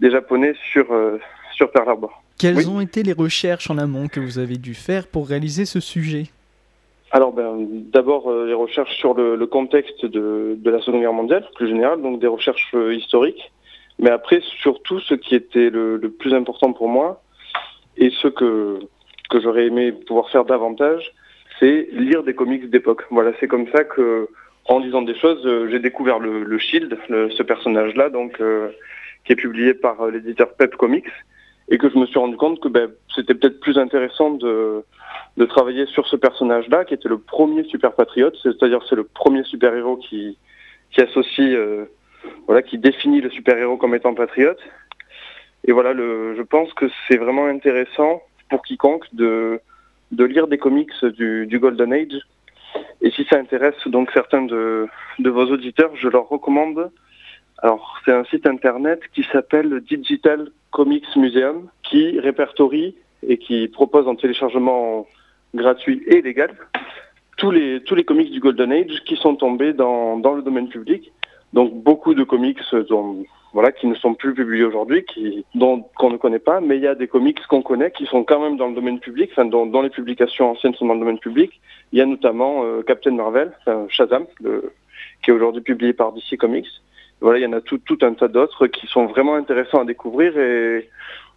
des 0.00 0.10
Japonais 0.10 0.54
sur, 0.72 0.90
euh, 0.90 1.18
sur 1.60 1.70
Pearl 1.70 1.90
Harbor. 1.90 2.22
Quelles 2.38 2.70
ont 2.70 2.80
été 2.80 3.02
les 3.02 3.12
recherches 3.12 3.68
en 3.70 3.76
amont 3.76 4.08
que 4.08 4.18
vous 4.18 4.38
avez 4.38 4.56
dû 4.56 4.72
faire 4.72 5.06
pour 5.06 5.28
réaliser 5.28 5.66
ce 5.66 5.78
sujet? 5.78 6.24
Alors, 7.10 7.34
ben, 7.34 7.66
d'abord 7.92 8.30
euh, 8.30 8.46
les 8.46 8.54
recherches 8.54 8.96
sur 8.96 9.12
le, 9.12 9.36
le 9.36 9.46
contexte 9.46 10.06
de, 10.06 10.56
de, 10.56 10.70
la 10.70 10.80
Seconde 10.80 11.02
Guerre 11.02 11.12
mondiale, 11.12 11.44
plus 11.56 11.68
général, 11.68 12.00
donc 12.00 12.18
des 12.18 12.28
recherches 12.28 12.70
euh, 12.74 12.94
historiques. 12.94 13.52
Mais 13.98 14.08
après, 14.08 14.40
surtout, 14.62 15.00
ce 15.00 15.12
qui 15.12 15.34
était 15.34 15.68
le, 15.68 15.98
le, 15.98 16.10
plus 16.10 16.32
important 16.32 16.72
pour 16.72 16.88
moi, 16.88 17.20
et 17.98 18.10
ce 18.22 18.28
que 18.28 18.78
que 19.28 19.40
j'aurais 19.40 19.66
aimé 19.66 19.92
pouvoir 19.92 20.30
faire 20.30 20.44
davantage, 20.44 21.12
c'est 21.58 21.88
lire 21.92 22.22
des 22.24 22.34
comics 22.34 22.70
d'époque. 22.70 23.02
Voilà, 23.10 23.32
c'est 23.38 23.48
comme 23.48 23.68
ça 23.68 23.84
que, 23.84 24.28
en 24.64 24.78
lisant 24.78 25.02
des 25.02 25.14
choses, 25.14 25.44
euh, 25.44 25.68
j'ai 25.70 25.78
découvert 25.78 26.18
le, 26.18 26.42
le 26.42 26.58
Shield, 26.58 26.96
ce 27.08 27.42
personnage-là, 27.42 28.08
donc 28.08 28.42
qui 29.24 29.32
est 29.32 29.36
publié 29.36 29.74
par 29.74 30.06
l'éditeur 30.06 30.48
Pep 30.54 30.74
Comics, 30.76 31.12
et 31.70 31.78
que 31.78 31.88
je 31.88 31.96
me 31.96 32.06
suis 32.06 32.18
rendu 32.18 32.36
compte 32.36 32.60
que 32.60 32.68
ben, 32.68 32.90
c'était 33.14 33.34
peut-être 33.34 33.60
plus 33.60 33.78
intéressant 33.78 34.30
de, 34.30 34.84
de 35.36 35.44
travailler 35.46 35.86
sur 35.86 36.06
ce 36.08 36.16
personnage-là, 36.16 36.84
qui 36.84 36.94
était 36.94 37.08
le 37.08 37.18
premier 37.18 37.64
super 37.64 37.92
patriote, 37.92 38.36
c'est-à-dire 38.42 38.80
c'est 38.88 38.96
le 38.96 39.04
premier 39.04 39.44
super-héros 39.44 39.96
qui, 39.96 40.36
qui 40.90 41.00
associe, 41.00 41.54
euh, 41.54 41.84
voilà, 42.46 42.62
qui 42.62 42.76
définit 42.76 43.20
le 43.20 43.30
super-héros 43.30 43.76
comme 43.76 43.94
étant 43.94 44.14
patriote. 44.14 44.58
Et 45.64 45.72
voilà, 45.72 45.94
je 45.94 46.42
pense 46.42 46.72
que 46.74 46.86
c'est 47.06 47.18
vraiment 47.18 47.46
intéressant 47.46 48.22
pour 48.48 48.62
quiconque 48.62 49.04
de, 49.12 49.60
de 50.10 50.24
lire 50.24 50.48
des 50.48 50.58
comics 50.58 51.04
du, 51.04 51.46
du 51.46 51.58
Golden 51.58 51.92
Age. 51.92 52.18
Et 53.00 53.10
si 53.10 53.24
ça 53.30 53.38
intéresse 53.38 53.86
donc 53.86 54.10
certains 54.12 54.42
de, 54.42 54.88
de 55.18 55.30
vos 55.30 55.46
auditeurs, 55.46 55.94
je 55.94 56.08
leur 56.08 56.28
recommande. 56.28 56.90
Alors, 57.62 57.98
c'est 58.04 58.12
un 58.12 58.24
site 58.24 58.46
internet 58.46 59.00
qui 59.14 59.22
s'appelle 59.32 59.80
Digital 59.80 60.50
Comics 60.70 61.04
Museum, 61.16 61.68
qui 61.82 62.18
répertorie 62.18 62.94
et 63.26 63.36
qui 63.36 63.68
propose 63.68 64.08
en 64.08 64.14
téléchargement 64.14 65.06
gratuit 65.54 66.02
et 66.06 66.22
légal 66.22 66.50
tous 67.36 67.50
les, 67.50 67.82
tous 67.82 67.94
les 67.94 68.04
comics 68.04 68.30
du 68.30 68.40
Golden 68.40 68.72
Age 68.72 69.02
qui 69.04 69.16
sont 69.16 69.34
tombés 69.34 69.74
dans, 69.74 70.16
le 70.16 70.42
domaine 70.42 70.68
public. 70.68 71.12
Donc, 71.52 71.74
beaucoup 71.82 72.14
de 72.14 72.22
comics 72.22 72.60
dont, 72.88 73.24
voilà, 73.52 73.72
qui 73.72 73.86
ne 73.86 73.94
sont 73.94 74.14
plus 74.14 74.32
publiés 74.32 74.64
aujourd'hui, 74.64 75.04
dont 75.54 75.82
qu'on 75.98 76.10
ne 76.10 76.16
connaît 76.16 76.38
pas, 76.38 76.60
mais 76.60 76.76
il 76.76 76.82
y 76.82 76.86
a 76.86 76.94
des 76.94 77.08
comics 77.08 77.44
qu'on 77.46 77.62
connaît 77.62 77.90
qui 77.90 78.06
sont 78.06 78.24
quand 78.24 78.40
même 78.40 78.56
dans 78.56 78.68
le 78.68 78.74
domaine 78.74 79.00
public, 79.00 79.30
enfin, 79.32 79.44
dont, 79.44 79.82
les 79.82 79.90
publications 79.90 80.50
anciennes 80.52 80.74
sont 80.74 80.86
dans 80.86 80.94
le 80.94 81.00
domaine 81.00 81.18
public. 81.18 81.60
Il 81.92 81.98
y 81.98 82.02
a 82.02 82.06
notamment 82.06 82.64
euh, 82.64 82.82
Captain 82.82 83.12
Marvel, 83.12 83.52
Shazam, 83.88 84.26
qui 85.22 85.30
est 85.30 85.34
aujourd'hui 85.34 85.62
publié 85.62 85.92
par 85.92 86.12
DC 86.12 86.38
Comics. 86.38 86.68
Voilà, 87.20 87.38
il 87.38 87.42
y 87.42 87.46
en 87.46 87.52
a 87.52 87.60
tout, 87.60 87.80
un 88.02 88.14
tas 88.14 88.28
d'autres 88.28 88.66
qui 88.66 88.86
sont 88.86 89.06
vraiment 89.06 89.34
intéressants 89.34 89.80
à 89.80 89.84
découvrir 89.84 90.36
et, 90.38 90.88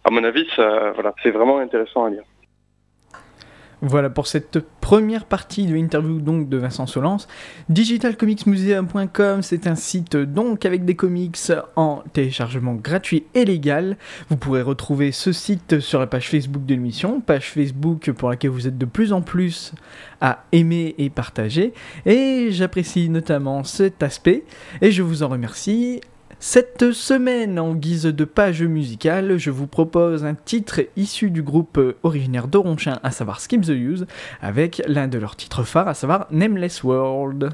à 0.04 0.10
mon 0.10 0.24
avis, 0.24 0.46
voilà, 0.56 1.14
c'est 1.22 1.30
vraiment 1.30 1.58
intéressant 1.58 2.04
à 2.04 2.10
lire. 2.10 2.24
Voilà 3.86 4.08
pour 4.08 4.26
cette 4.26 4.60
première 4.80 5.26
partie 5.26 5.66
de 5.66 5.74
l'interview 5.74 6.18
de 6.18 6.56
Vincent 6.56 6.86
Solence. 6.86 7.28
Digitalcomicsmuseum.com, 7.68 9.42
c'est 9.42 9.66
un 9.66 9.74
site 9.74 10.16
donc 10.16 10.64
avec 10.64 10.86
des 10.86 10.96
comics 10.96 11.36
en 11.76 12.02
téléchargement 12.14 12.76
gratuit 12.76 13.24
et 13.34 13.44
légal. 13.44 13.98
Vous 14.30 14.38
pourrez 14.38 14.62
retrouver 14.62 15.12
ce 15.12 15.32
site 15.32 15.80
sur 15.80 16.00
la 16.00 16.06
page 16.06 16.30
Facebook 16.30 16.64
de 16.64 16.72
l'émission, 16.72 17.20
page 17.20 17.50
Facebook 17.50 18.10
pour 18.12 18.30
laquelle 18.30 18.52
vous 18.52 18.66
êtes 18.66 18.78
de 18.78 18.86
plus 18.86 19.12
en 19.12 19.20
plus 19.20 19.74
à 20.22 20.44
aimer 20.52 20.94
et 20.96 21.10
partager. 21.10 21.74
Et 22.06 22.48
j'apprécie 22.52 23.10
notamment 23.10 23.64
cet 23.64 24.02
aspect 24.02 24.44
et 24.80 24.92
je 24.92 25.02
vous 25.02 25.22
en 25.22 25.28
remercie. 25.28 26.00
Cette 26.46 26.92
semaine, 26.92 27.58
en 27.58 27.74
guise 27.74 28.02
de 28.02 28.24
page 28.26 28.62
musicale, 28.62 29.38
je 29.38 29.50
vous 29.50 29.66
propose 29.66 30.26
un 30.26 30.34
titre 30.34 30.82
issu 30.94 31.30
du 31.30 31.42
groupe 31.42 31.80
originaire 32.02 32.48
d'Oronchin, 32.48 33.00
à 33.02 33.12
savoir 33.12 33.40
Skip 33.40 33.62
the 33.62 33.70
Use, 33.70 34.06
avec 34.42 34.82
l'un 34.86 35.08
de 35.08 35.16
leurs 35.16 35.36
titres 35.36 35.62
phares, 35.62 35.88
à 35.88 35.94
savoir 35.94 36.26
Nameless 36.30 36.84
World. 36.84 37.48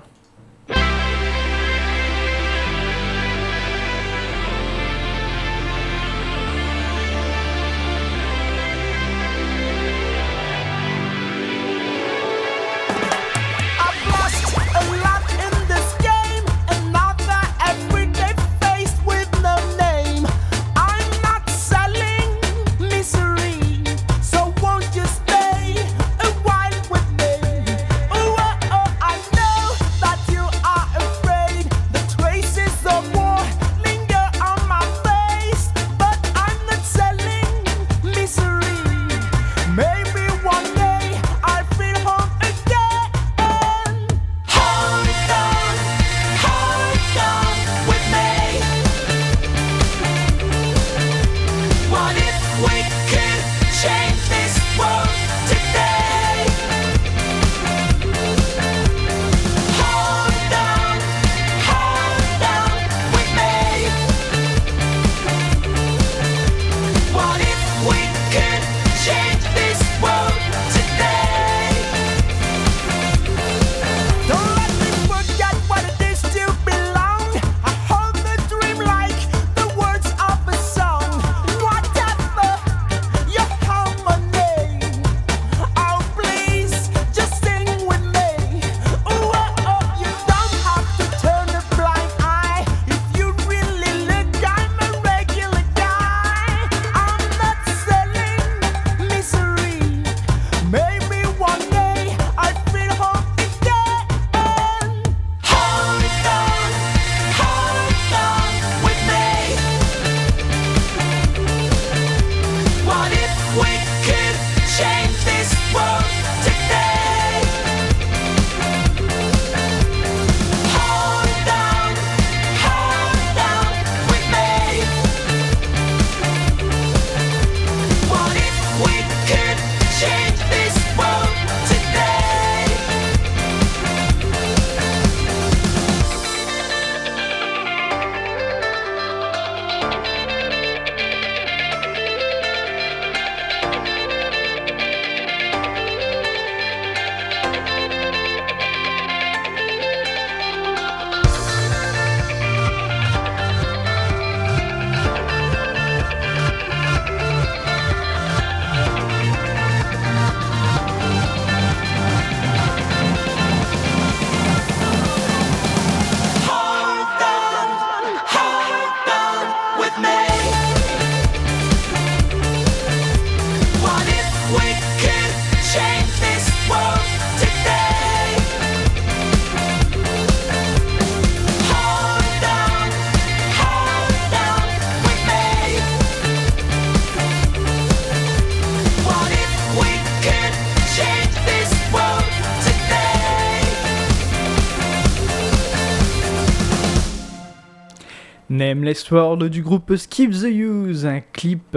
Nameless 198.70 199.10
World 199.10 199.42
du 199.46 199.62
groupe 199.62 199.96
Skip 199.96 200.30
the 200.30 200.44
Use, 200.44 201.04
un 201.04 201.18
clip 201.32 201.76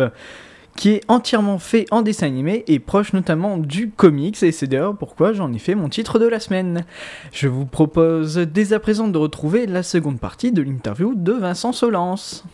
qui 0.75 0.91
est 0.91 1.01
entièrement 1.07 1.57
fait 1.57 1.87
en 1.89 2.03
dessin 2.03 2.27
animé 2.27 2.63
et 2.67 2.77
proche 2.77 3.13
notamment 3.13 3.57
du 3.57 3.89
comics 3.89 4.43
et 4.43 4.51
c'est 4.51 4.67
d'ailleurs 4.67 4.95
pourquoi 4.95 5.33
j'en 5.33 5.51
ai 5.53 5.57
fait 5.57 5.73
mon 5.73 5.89
titre 5.89 6.19
de 6.19 6.27
la 6.27 6.39
semaine. 6.39 6.85
Je 7.31 7.47
vous 7.47 7.65
propose 7.65 8.37
dès 8.37 8.73
à 8.73 8.79
présent 8.79 9.07
de 9.07 9.17
retrouver 9.17 9.65
la 9.65 9.81
seconde 9.81 10.19
partie 10.19 10.51
de 10.51 10.61
l'interview 10.61 11.15
de 11.15 11.31
Vincent 11.31 11.71
Solence. 11.71 12.45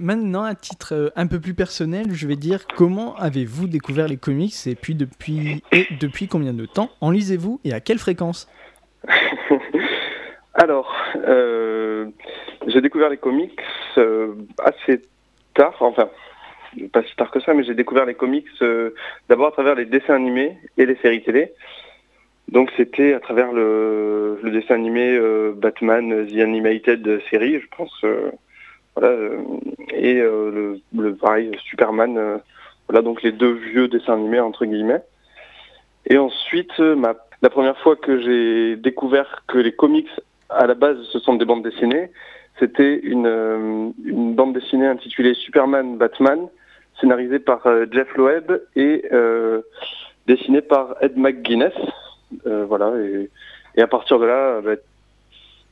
Maintenant, 0.00 0.42
à 0.42 0.56
titre 0.56 0.92
euh, 0.92 1.10
un 1.14 1.28
peu 1.28 1.38
plus 1.38 1.54
personnel, 1.54 2.06
je 2.10 2.26
vais 2.26 2.34
dire 2.34 2.66
comment 2.66 3.14
avez-vous 3.14 3.68
découvert 3.68 4.08
les 4.08 4.16
comics 4.16 4.66
et 4.66 4.74
puis 4.74 4.96
depuis 4.96 5.62
et 5.70 5.86
depuis 6.00 6.26
combien 6.26 6.52
de 6.52 6.66
temps 6.66 6.90
en 7.00 7.12
lisez-vous 7.12 7.60
et 7.62 7.72
à 7.72 7.78
quelle 7.78 8.00
fréquence? 8.00 8.48
Alors, 10.54 10.92
euh, 11.16 12.10
j'ai 12.66 12.80
découvert 12.80 13.08
les 13.08 13.16
comics 13.16 13.58
euh, 13.98 14.34
assez 14.62 15.02
tard, 15.54 15.74
enfin, 15.80 16.08
pas 16.92 17.02
si 17.02 17.14
tard 17.16 17.30
que 17.30 17.40
ça, 17.40 17.54
mais 17.54 17.64
j'ai 17.64 17.74
découvert 17.74 18.06
les 18.06 18.14
comics 18.14 18.46
euh, 18.62 18.94
d'abord 19.28 19.48
à 19.48 19.52
travers 19.52 19.74
les 19.74 19.84
dessins 19.84 20.14
animés 20.14 20.56
et 20.78 20.86
les 20.86 20.96
séries 20.96 21.22
télé. 21.22 21.52
Donc 22.48 22.70
c'était 22.76 23.14
à 23.14 23.20
travers 23.20 23.52
le, 23.52 24.38
dessin 24.44 24.74
animé 24.74 25.16
euh, 25.16 25.52
Batman 25.56 26.26
The 26.26 26.38
Animated 26.38 27.20
série, 27.30 27.60
je 27.60 27.66
pense. 27.76 28.04
voilà, 28.96 29.16
et 29.92 30.14
le, 30.14 30.80
pareil 31.20 31.50
Superman. 31.64 32.40
voilà 32.88 33.02
donc 33.02 33.22
les 33.22 33.32
deux 33.32 33.52
vieux 33.52 33.88
dessins 33.88 34.14
animés 34.14 34.40
entre 34.40 34.66
guillemets. 34.66 35.02
Et 36.06 36.18
ensuite, 36.18 36.76
la 36.78 37.50
première 37.50 37.78
fois 37.78 37.96
que 37.96 38.20
j'ai 38.20 38.76
découvert 38.76 39.44
que 39.46 39.58
les 39.58 39.72
comics 39.72 40.10
à 40.50 40.66
la 40.66 40.74
base 40.74 40.98
ce 41.12 41.18
sont 41.20 41.34
des 41.34 41.44
bandes 41.44 41.62
dessinées, 41.62 42.10
c'était 42.58 42.98
une, 43.00 43.26
euh, 43.26 43.90
une 44.04 44.34
bande 44.34 44.54
dessinée 44.54 44.86
intitulée 44.86 45.34
Superman 45.34 45.96
Batman, 45.96 46.48
scénarisée 47.00 47.38
par 47.38 47.66
euh, 47.66 47.86
Jeff 47.90 48.14
Loeb 48.16 48.52
et 48.76 49.04
euh, 49.12 49.62
dessinée 50.26 50.62
par 50.62 50.96
Ed 51.00 51.16
McGuinness. 51.16 51.74
Voilà, 52.44 52.94
et, 52.98 53.28
et 53.76 53.82
à 53.82 53.86
partir 53.86 54.18
de 54.18 54.24
là, 54.24 54.60
bah, 54.62 54.76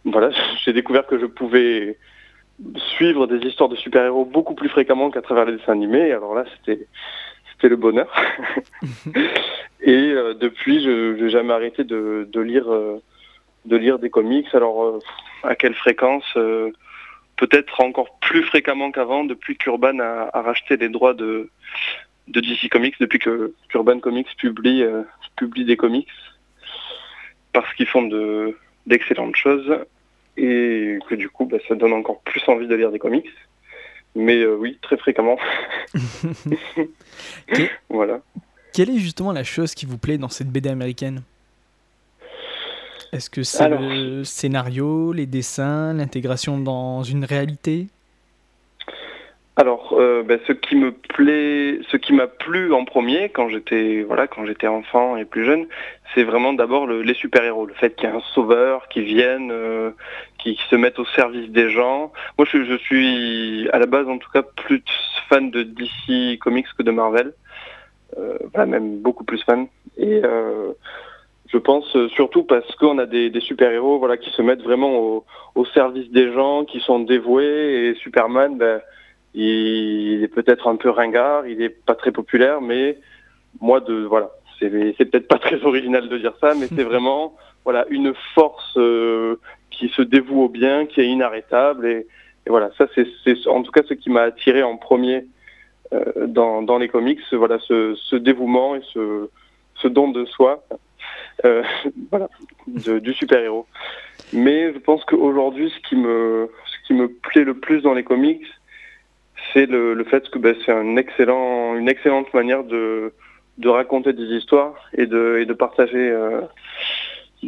voilà, 0.04 0.30
j'ai 0.64 0.72
découvert 0.72 1.06
que 1.06 1.18
je 1.18 1.26
pouvais 1.26 1.96
suivre 2.96 3.26
des 3.26 3.38
histoires 3.46 3.68
de 3.68 3.76
super-héros 3.76 4.25
beaucoup 4.25 4.54
plus 4.54 4.68
fréquemment 4.68 5.10
qu'à 5.10 5.22
travers 5.22 5.46
les 5.46 5.56
dessins 5.56 5.72
animés. 5.72 6.08
Et 6.08 6.12
alors 6.12 6.34
là, 6.34 6.44
c'était 6.56 6.87
c'était 7.52 7.68
le 7.68 7.76
bonheur. 7.76 8.10
et 9.82 10.12
euh, 10.12 10.34
depuis, 10.34 10.82
je 10.82 11.22
n'ai 11.22 11.30
jamais 11.30 11.52
arrêté 11.52 11.84
de, 11.84 12.28
de 12.30 12.40
lire 12.40 12.72
euh, 12.72 13.02
de 13.64 13.76
lire 13.76 13.99
des 13.99 14.11
comics. 14.11 14.52
Alors 14.55 14.83
euh, 14.85 14.99
à 15.43 15.55
quelle 15.55 15.75
fréquence 15.75 16.25
euh, 16.37 16.71
Peut-être 17.37 17.81
encore 17.81 18.19
plus 18.21 18.43
fréquemment 18.43 18.90
qu'avant, 18.90 19.25
depuis 19.25 19.57
qu'Urban 19.57 19.99
a, 19.99 20.29
a 20.31 20.43
racheté 20.43 20.76
les 20.76 20.90
droits 20.90 21.14
de 21.14 21.49
de 22.28 22.41
DC 22.41 22.69
Comics, 22.71 22.97
depuis 23.00 23.19
que 23.19 23.54
Urban 23.75 23.99
Comics 23.99 24.28
publie 24.37 24.82
euh, 24.82 25.02
publie 25.37 25.65
des 25.65 25.76
comics, 25.76 26.08
parce 27.52 27.73
qu'ils 27.75 27.87
font 27.87 28.02
de 28.02 28.56
d'excellentes 28.87 29.37
choses 29.37 29.75
et 30.37 30.99
que 31.08 31.15
du 31.15 31.28
coup, 31.28 31.45
bah, 31.45 31.58
ça 31.69 31.75
donne 31.75 31.93
encore 31.93 32.21
plus 32.23 32.43
envie 32.49 32.67
de 32.67 32.75
lire 32.75 32.91
des 32.91 32.99
comics. 32.99 33.28
Mais 34.15 34.39
euh, 34.39 34.56
oui, 34.56 34.78
très 34.80 34.97
fréquemment. 34.97 35.39
voilà. 37.89 38.21
Quelle 38.73 38.91
est 38.91 38.99
justement 38.99 39.32
la 39.32 39.45
chose 39.45 39.75
qui 39.75 39.87
vous 39.87 39.99
plaît 39.99 40.19
dans 40.19 40.28
cette 40.28 40.49
BD 40.49 40.69
américaine? 40.69 41.23
Est-ce 43.12 43.28
que 43.30 43.42
c'est 43.42 43.64
Alors- 43.64 43.80
le 43.80 44.25
scénario, 44.25 45.12
les 45.12 45.26
dessins, 45.26 45.92
l'intégration 45.94 46.58
dans 46.58 47.02
une 47.02 47.25
réalité? 47.25 47.86
Alors, 49.56 49.94
euh, 49.99 50.23
ben, 50.23 50.38
ce 50.46 50.52
qui 50.52 50.75
me 50.76 50.92
plaît, 50.92 51.80
ce 51.90 51.96
qui 51.99 52.12
m'a 52.14 52.28
plu 52.28 52.73
en 52.73 52.84
premier 52.84 53.28
quand 53.28 53.49
j'étais 53.50 54.02
voilà 54.04 54.26
quand 54.26 54.46
j'étais 54.46 54.68
enfant 54.68 55.16
et 55.16 55.25
plus 55.26 55.44
jeune, 55.44 55.66
c'est 56.14 56.23
vraiment 56.23 56.52
d'abord 56.54 56.86
le- 56.86 57.02
les 57.02 57.12
super-héros, 57.14 57.66
le 57.66 57.75
fait 57.75 57.94
qu'il 57.94 58.08
y 58.08 58.12
ait 58.12 58.14
un 58.14 58.23
sauveur 58.32 58.88
qui 58.88 59.02
vienne, 59.02 59.50
euh, 59.52 59.90
qui, 60.38 60.54
qui 60.56 60.62
se 60.70 60.76
mette 60.76 60.99
au 60.99 61.04
service 61.04 61.50
des 61.50 61.68
gens. 61.68 62.10
Moi, 62.38 62.46
je, 62.50 62.64
je 62.64 62.76
suis 62.78 63.68
à 63.73 63.78
la 63.78 63.86
base 63.86 64.08
en 64.08 64.16
tout 64.18 64.30
cas 64.30 64.42
plus 64.42 64.82
fan 65.28 65.50
de 65.50 65.62
DC 65.64 66.38
Comics 66.38 66.66
que 66.78 66.82
de 66.84 66.90
Marvel, 66.92 67.34
euh, 68.18 68.38
voilà, 68.54 68.66
même 68.66 68.99
beaucoup 69.00 69.25
plus 69.25 69.42
fan. 69.42 69.66
Et 69.99 70.23
je 71.52 71.58
pense 71.58 71.97
euh, 71.97 72.08
surtout 72.10 72.45
parce 72.45 72.75
qu'on 72.76 72.99
a 72.99 73.06
des, 73.06 73.28
des 73.30 73.41
super-héros 73.41 73.99
voilà 73.99 74.17
qui 74.17 74.30
se 74.30 74.43
mettent 74.43 74.63
vraiment 74.63 74.99
au, 74.99 75.25
au 75.54 75.65
service 75.67 76.10
des 76.10 76.32
gens, 76.32 76.65
qui 76.65 76.80
sont 76.80 77.00
dévoués. 77.00 77.89
Et 77.89 77.95
Superman, 77.97 78.56
ben 78.56 78.80
il 79.34 80.23
est 80.23 80.28
peut-être 80.28 80.69
un 80.69 80.76
peu 80.76 80.91
ringard, 80.91 81.47
il 81.47 81.63
est 81.63 81.69
pas 81.69 81.95
très 81.95 82.10
populaire, 82.13 82.60
mais 82.60 82.99
moi 83.60 83.80
de 83.80 84.04
voilà, 84.04 84.30
c'est 84.58 84.71
peut-être 84.71 85.28
pas 85.28 85.39
très 85.47 85.63
original 85.65 86.08
de 86.08 86.19
dire 86.19 86.34
ça, 86.41 86.54
mais 86.54 86.67
c'est 86.67 86.84
vraiment 86.93 87.34
voilà 87.65 87.84
une 87.91 88.15
force 88.34 88.76
euh, 88.76 89.36
qui 89.71 89.89
se 89.89 90.02
dévoue 90.02 90.43
au 90.43 90.49
bien, 90.49 90.86
qui 90.86 91.00
est 91.00 91.06
inarrêtable 91.08 91.86
et, 91.86 92.06
et 92.47 92.50
voilà, 92.50 92.71
ça 92.78 92.86
c'est 92.95 93.06
c'est 93.25 93.47
en 93.49 93.63
tout 93.63 93.73
cas 93.73 93.82
ce 93.89 93.95
qui 93.95 94.10
m'a 94.10 94.23
attiré 94.23 94.63
en 94.63 94.76
premier 94.76 95.26
euh, 95.93 96.26
dans 96.26 96.63
dans 96.63 96.78
les 96.78 96.89
comics, 96.89 97.21
voilà 97.32 97.58
ce, 97.58 97.95
ce 97.97 98.17
dévouement 98.17 98.76
et 98.76 98.82
ce 98.95 99.28
ce 99.75 99.89
don 99.89 100.10
de 100.10 100.25
soi, 100.26 100.63
euh, 101.45 101.63
voilà, 102.11 102.29
du 102.67 103.13
super 103.15 103.41
héros. 103.41 103.67
Mais 104.33 104.73
je 104.73 104.79
pense 104.79 105.05
qu'aujourd'hui, 105.05 105.71
ce 105.71 105.89
qui 105.89 105.97
me 105.97 106.50
ce 106.67 106.87
qui 106.87 106.95
me 106.95 107.09
plaît 107.09 107.45
le 107.45 107.55
plus 107.55 107.83
dans 107.83 107.95
les 107.95 108.05
comics, 108.05 108.47
c'est 109.53 109.67
le, 109.67 110.03
fait 110.05 110.29
que 110.31 110.39
ben, 110.39 110.55
c'est 110.65 110.73
une 110.73 110.99
excellente 111.89 112.33
manière 112.35 112.65
de, 112.65 113.13
raconter 113.65 114.13
des 114.13 114.37
histoires 114.37 114.75
et 114.97 115.07
de, 115.07 115.47
euh, 115.49 115.55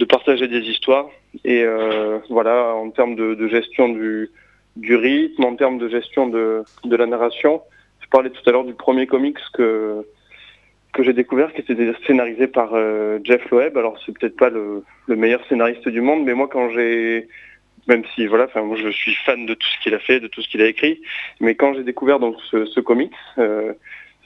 partager 0.09 0.49
des 0.49 0.61
histoires. 0.61 1.09
Et 1.45 1.63
euh, 1.63 2.19
voilà, 2.29 2.75
en 2.75 2.91
termes 2.91 3.15
de, 3.15 3.49
gestion 3.49 3.89
du, 3.89 4.31
du 4.77 4.97
rythme, 4.97 5.45
en 5.45 5.57
termes 5.57 5.79
de 5.79 5.89
gestion 5.89 6.29
de, 6.29 6.65
de 6.85 6.97
la 6.97 7.07
narration. 7.07 7.63
Je 8.01 8.09
parlais 8.09 8.31
tout 8.31 8.43
à 8.47 8.53
l'heure 8.53 8.65
du 8.65 8.75
premier 8.75 9.07
comics 9.07 9.39
que 9.55 10.05
que 10.93 11.03
j'ai 11.03 11.13
découvert, 11.13 11.53
qui 11.53 11.61
était 11.61 11.93
scénarisé 12.07 12.47
par 12.47 12.71
euh, 12.75 13.19
Jeff 13.25 13.51
Loeb. 13.51 13.77
Alors 13.77 13.99
c'est 14.05 14.17
peut-être 14.17 14.37
pas 14.37 14.51
le, 14.51 14.85
le 15.07 15.17
meilleur 15.17 15.45
scénariste 15.49 15.89
du 15.89 16.01
monde, 16.01 16.25
mais 16.25 16.35
moi 16.35 16.49
quand 16.49 16.71
j'ai 16.71 17.29
même 17.89 18.05
si 18.15 18.27
voilà, 18.27 18.45
enfin 18.45 18.63
moi 18.63 18.77
je 18.77 18.89
suis 18.91 19.15
fan 19.27 19.47
de 19.47 19.55
tout 19.55 19.67
ce 19.67 19.83
qu'il 19.83 19.95
a 19.95 19.99
fait, 19.99 20.21
de 20.21 20.29
tout 20.29 20.43
ce 20.43 20.49
qu'il 20.49 20.63
a 20.63 20.67
écrit, 20.67 21.01
mais 21.41 21.55
quand 21.55 21.75
j'ai 21.75 21.83
découvert 21.83 22.21
donc 22.21 22.37
ce, 22.51 22.65
ce 22.67 22.81
comics, 22.81 23.13
euh, 23.39 23.73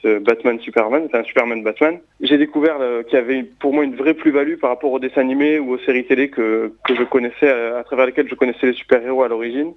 ce 0.03 0.19
Batman 0.19 0.59
Superman, 0.59 1.03
enfin 1.05 1.23
Superman 1.23 1.63
Batman, 1.63 1.99
j'ai 2.21 2.37
découvert 2.37 2.77
euh, 2.79 3.03
qu'il 3.03 3.15
y 3.17 3.21
avait 3.21 3.43
pour 3.43 3.73
moi 3.73 3.83
une 3.83 3.95
vraie 3.95 4.13
plus-value 4.13 4.57
par 4.57 4.69
rapport 4.69 4.91
aux 4.91 4.99
dessins 4.99 5.21
animés 5.21 5.57
ou 5.59 5.71
aux 5.71 5.79
séries 5.79 6.05
télé 6.05 6.29
que, 6.29 6.73
que 6.85 6.95
je 6.95 7.03
connaissais, 7.03 7.49
à, 7.49 7.83
travers 7.83 8.05
lesquelles 8.05 8.29
je 8.29 8.35
connaissais 8.35 8.67
les 8.67 8.73
super-héros 8.73 9.23
à 9.23 9.27
l'origine. 9.27 9.73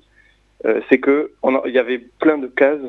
Euh, 0.67 0.81
c'est 0.91 0.99
que 0.99 1.33
il 1.67 1.73
y 1.73 1.79
avait 1.79 2.03
plein 2.21 2.37
de 2.37 2.49
cases, 2.49 2.81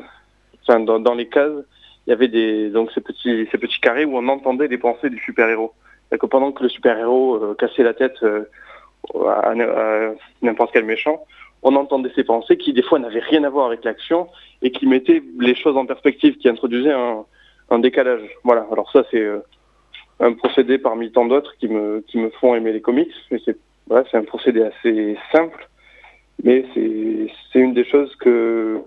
enfin 0.62 0.80
dans 0.80 1.14
les 1.14 1.28
cases, 1.28 1.64
il 2.06 2.10
y 2.10 2.12
avait 2.12 2.28
des 2.28 2.70
donc 2.70 2.90
ces 2.92 3.00
petits 3.00 3.46
ces 3.50 3.58
petits 3.58 3.80
carrés 3.80 4.04
où 4.04 4.16
on 4.16 4.28
entendait 4.28 4.68
les 4.68 4.78
pensées 4.78 5.10
du 5.10 5.18
super-héros. 5.18 5.72
Que 6.10 6.26
pendant 6.26 6.52
que 6.52 6.62
le 6.62 6.68
super-héros 6.68 7.36
euh, 7.36 7.54
cassait 7.54 7.82
la 7.82 7.94
tête 7.94 8.22
euh, 8.22 8.44
à, 9.26 9.54
n'importe 10.42 10.72
quel 10.72 10.84
méchant, 10.84 11.24
on 11.62 11.74
entendait 11.74 12.12
ses 12.14 12.24
pensées 12.24 12.58
qui 12.58 12.74
des 12.74 12.82
fois 12.82 12.98
n'avaient 12.98 13.20
rien 13.20 13.44
à 13.44 13.48
voir 13.48 13.66
avec 13.66 13.82
l'action 13.84 14.28
et 14.60 14.72
qui 14.72 14.86
mettaient 14.86 15.22
les 15.40 15.54
choses 15.54 15.76
en 15.76 15.86
perspective, 15.86 16.36
qui 16.36 16.48
introduisaient 16.48 16.92
un, 16.92 17.78
décalage. 17.78 18.20
Voilà. 18.44 18.66
Alors 18.70 18.90
ça 18.92 19.04
c'est 19.10 19.22
euh, 19.22 19.38
un 20.20 20.34
procédé 20.34 20.76
parmi 20.76 21.10
tant 21.10 21.24
d'autres 21.24 21.56
qui 21.56 21.68
me 21.68 22.04
qui 22.06 22.18
me 22.18 22.28
font 22.30 22.54
aimer 22.54 22.72
les 22.72 22.82
comics. 22.82 23.14
Mais 23.30 23.40
c'est 23.44 24.16
un 24.16 24.24
procédé 24.24 24.62
assez 24.62 25.16
simple, 25.32 25.66
mais 26.42 26.66
c'est 26.74 27.28
c'est 27.52 27.60
une 27.60 27.72
des 27.72 27.84
choses 27.84 28.14
que 28.16 28.82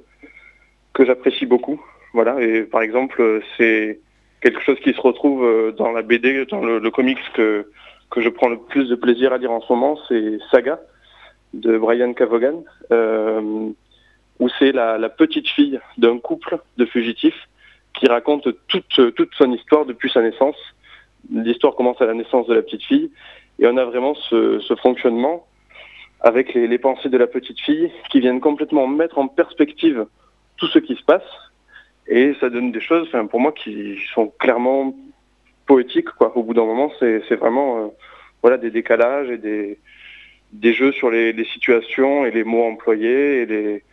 que 0.94 1.06
j'apprécie 1.06 1.48
beaucoup. 1.48 1.82
Voilà. 2.16 2.42
Et 2.42 2.62
par 2.64 2.82
exemple, 2.82 3.22
euh, 3.22 3.42
c'est 3.58 4.00
quelque 4.40 4.62
chose 4.62 4.80
qui 4.80 4.94
se 4.94 5.02
retrouve 5.02 5.44
euh, 5.44 5.74
dans 5.74 5.92
la 5.92 6.02
BD, 6.02 6.46
dans 6.46 6.62
le, 6.62 6.90
comics 6.90 7.20
que 7.34 7.70
que 8.10 8.22
je 8.22 8.30
prends 8.30 8.48
le 8.48 8.58
plus 8.58 8.88
de 8.88 8.96
plaisir 8.96 9.34
à 9.34 9.38
lire 9.38 9.52
en 9.52 9.60
ce 9.60 9.74
moment, 9.74 10.00
c'est 10.08 10.38
Saga 10.50 10.80
de 11.54 11.78
Brian 11.78 12.14
Cavogan, 12.14 12.64
euh, 12.92 13.70
où 14.40 14.50
c'est 14.58 14.72
la, 14.72 15.10
petite 15.10 15.50
fille 15.50 15.80
d'un 15.98 16.20
couple 16.20 16.60
de 16.78 16.86
fugitifs 16.86 17.50
qui 17.94 18.08
raconte 18.08 18.48
toute, 18.68 19.16
toute 19.16 19.34
son 19.36 19.52
histoire 19.52 19.86
depuis 19.86 20.10
sa 20.10 20.22
naissance. 20.22 20.56
L'histoire 21.30 21.76
commence 21.76 22.00
à 22.00 22.06
la 22.06 22.14
naissance 22.14 22.48
de 22.48 22.54
la 22.54 22.62
petite 22.62 22.84
fille, 22.84 23.12
et 23.60 23.68
on 23.68 23.76
a 23.76 23.84
vraiment 23.84 24.16
ce, 24.30 24.76
fonctionnement 24.82 25.46
avec 26.22 26.54
les 26.54 26.78
pensées 26.78 27.10
de 27.10 27.18
la 27.18 27.28
petite 27.28 27.60
fille 27.60 27.92
qui 28.10 28.22
viennent 28.22 28.40
complètement 28.40 28.88
mettre 28.88 29.18
en 29.18 29.28
perspective 29.28 30.06
tout 30.58 30.68
ce 30.68 30.80
qui 30.80 30.96
se 30.96 31.04
passe, 31.04 31.24
et 32.08 32.36
ça 32.40 32.50
donne 32.50 32.72
des 32.72 32.82
choses, 32.82 33.08
enfin, 33.08 33.26
pour 33.26 33.40
moi, 33.40 33.52
qui 33.52 33.98
sont 34.14 34.32
clairement 34.40 34.96
poétiques. 35.66 36.10
Quoi. 36.12 36.36
Au 36.38 36.44
bout 36.44 36.54
d'un 36.54 36.66
moment, 36.66 36.92
c'est 37.00 37.36
vraiment 37.36 37.78
euh, 37.78 37.88
voilà, 38.42 38.58
des 38.58 38.70
décalages 38.70 39.30
et 39.30 39.38
des, 39.38 39.80
des 40.54 40.74
jeux 40.74 40.92
sur 40.92 41.10
les, 41.10 41.34
les 41.34 41.46
situations 41.46 42.26
et 42.26 42.32
les 42.32 42.44
mots 42.44 42.66
employés 42.66 43.42
et 43.42 43.46
les 43.46 43.84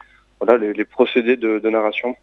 voilà 0.41 0.59
les, 0.59 0.73
les 0.73 0.85
procédés 0.85 1.37
de, 1.37 1.59
de 1.59 1.71
narration. 1.71 2.17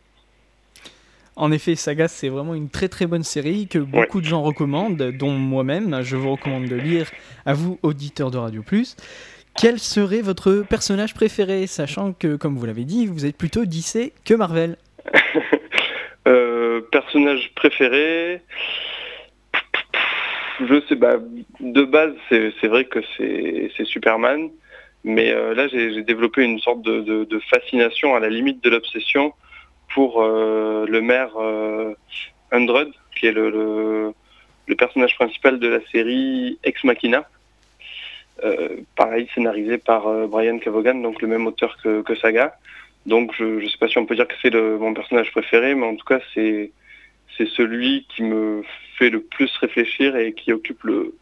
En 1.35 1.53
effet, 1.53 1.75
Saga, 1.75 2.09
c'est 2.09 2.27
vraiment 2.27 2.53
une 2.53 2.69
très 2.69 2.89
très 2.89 3.05
bonne 3.05 3.23
série 3.23 3.67
que 3.67 3.79
beaucoup 3.79 4.19
de 4.19 4.25
gens 4.25 4.41
recommandent, 4.41 5.11
dont 5.17 5.31
moi-même. 5.31 6.01
Je 6.03 6.17
vous 6.17 6.31
recommande 6.31 6.65
de 6.65 6.75
lire 6.75 7.09
à 7.45 7.53
vous, 7.53 7.79
auditeurs 7.81 8.29
de 8.29 8.37
Radio 8.37 8.61
Plus. 8.61 8.97
Quel 9.57 9.79
serait 9.79 10.21
votre 10.21 10.65
personnage 10.67 11.13
préféré, 11.13 11.65
sachant 11.65 12.11
que, 12.11 12.35
comme 12.35 12.57
vous 12.57 12.65
l'avez 12.65 12.83
dit, 12.83 13.07
vous 13.07 13.25
êtes 13.25 13.37
plutôt 13.37 13.63
DC 13.63 14.11
que 14.25 14.33
Marvel? 14.33 14.75
Euh, 16.29 16.81
personnage 16.91 17.51
préféré 17.55 18.41
Je 20.59 20.81
sais, 20.87 20.95
bah, 20.95 21.15
de 21.59 21.83
base, 21.83 22.13
c'est 22.29 22.67
vrai 22.67 22.85
que 22.85 22.99
c'est 23.17 23.85
Superman, 23.85 24.49
mais 25.03 25.31
euh, 25.31 25.55
là, 25.55 25.67
j'ai 25.67 26.03
développé 26.03 26.43
une 26.43 26.59
sorte 26.59 26.81
de, 26.83 27.39
fascination 27.49 28.15
à 28.15 28.19
la 28.19 28.29
limite 28.29 28.63
de 28.63 28.69
l'obsession 28.69 29.33
pour 29.93 30.21
euh, 30.21 30.85
le 30.87 31.01
maire 31.01 31.31
euh, 31.37 31.95
Undred, 32.51 32.89
qui 33.17 33.25
est 33.27 33.31
le, 33.31 34.13
personnage 34.77 35.15
principal 35.15 35.59
de 35.59 35.67
la 35.67 35.79
série 35.91 36.59
Ex 36.63 36.83
Machina. 36.83 37.27
Pareil, 38.95 39.27
scénarisé 39.33 39.77
par 39.77 40.03
Brian 40.27 40.59
Cavogan, 40.59 41.01
donc 41.01 41.21
le 41.21 41.27
même 41.27 41.47
auteur 41.47 41.75
que 41.81 42.15
Saga. 42.15 42.55
Donc 43.05 43.33
je 43.37 43.43
ne 43.43 43.67
sais 43.67 43.77
pas 43.79 43.87
si 43.87 43.97
on 43.97 44.05
peut 44.05 44.15
dire 44.15 44.27
que 44.27 44.35
c'est 44.41 44.53
mon 44.53 44.93
personnage 44.93 45.31
préféré, 45.31 45.73
mais 45.75 45.85
en 45.87 45.95
tout 45.95 46.05
cas 46.05 46.19
c'est 46.33 46.71
c'est 47.37 47.47
celui 47.49 48.05
qui 48.09 48.23
me 48.23 48.63
fait 48.97 49.09
le 49.09 49.21
plus 49.21 49.51
réfléchir 49.57 50.15
et 50.17 50.33
qui 50.33 50.51
occupe 50.51 50.83
le, 50.83 51.15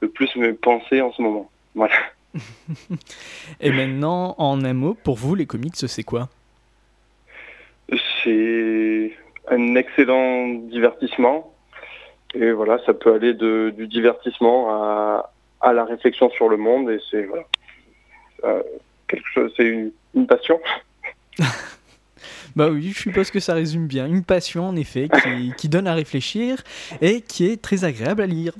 le 0.00 0.08
plus 0.08 0.34
mes 0.36 0.52
pensées 0.52 1.00
en 1.00 1.12
ce 1.12 1.22
moment. 1.22 1.50
Voilà. 1.74 1.94
Et 3.60 3.70
maintenant, 3.70 4.34
en 4.36 4.62
un 4.64 4.74
mot, 4.74 4.94
pour 4.94 5.16
vous, 5.16 5.34
les 5.34 5.46
comics, 5.46 5.74
c'est 5.76 6.02
quoi? 6.02 6.28
C'est 8.22 9.12
un 9.48 9.74
excellent 9.76 10.48
divertissement. 10.48 11.54
Et 12.34 12.50
voilà, 12.52 12.78
ça 12.84 12.92
peut 12.92 13.14
aller 13.14 13.32
de, 13.32 13.72
du 13.74 13.86
divertissement 13.86 14.68
à, 14.70 15.32
à 15.62 15.72
la 15.72 15.84
réflexion 15.84 16.28
sur 16.30 16.48
le 16.48 16.56
monde. 16.56 16.90
Et 16.90 16.98
c'est 17.10 17.24
voilà, 17.24 17.44
Euh, 18.44 18.62
quelque 19.08 19.28
chose, 19.32 19.52
c'est 19.56 19.64
une, 19.64 19.92
une 20.14 20.26
passion. 20.26 20.60
Bah 22.54 22.70
oui, 22.70 22.90
je 22.94 22.98
suppose 22.98 23.30
que 23.30 23.38
ça 23.38 23.52
résume 23.52 23.86
bien. 23.86 24.06
Une 24.06 24.24
passion, 24.24 24.66
en 24.66 24.76
effet, 24.76 25.08
qui, 25.22 25.52
qui 25.58 25.68
donne 25.68 25.86
à 25.86 25.92
réfléchir 25.92 26.62
et 27.02 27.20
qui 27.20 27.44
est 27.44 27.60
très 27.60 27.84
agréable 27.84 28.22
à 28.22 28.26
lire. 28.26 28.54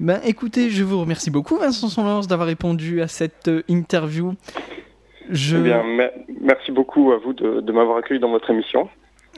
Ben 0.00 0.18
écoutez, 0.24 0.70
je 0.70 0.82
vous 0.82 0.98
remercie 0.98 1.30
beaucoup, 1.30 1.58
Vincent 1.58 1.88
Solence, 1.88 2.26
d'avoir 2.26 2.48
répondu 2.48 3.02
à 3.02 3.08
cette 3.08 3.48
euh, 3.48 3.62
interview. 3.68 4.32
Je... 5.28 5.58
Eh 5.58 5.62
bien, 5.62 5.82
me- 5.84 6.10
merci 6.40 6.72
beaucoup 6.72 7.12
à 7.12 7.18
vous 7.18 7.34
de, 7.34 7.60
de 7.60 7.72
m'avoir 7.72 7.98
accueilli 7.98 8.18
dans 8.18 8.30
votre 8.30 8.48
émission. 8.50 8.88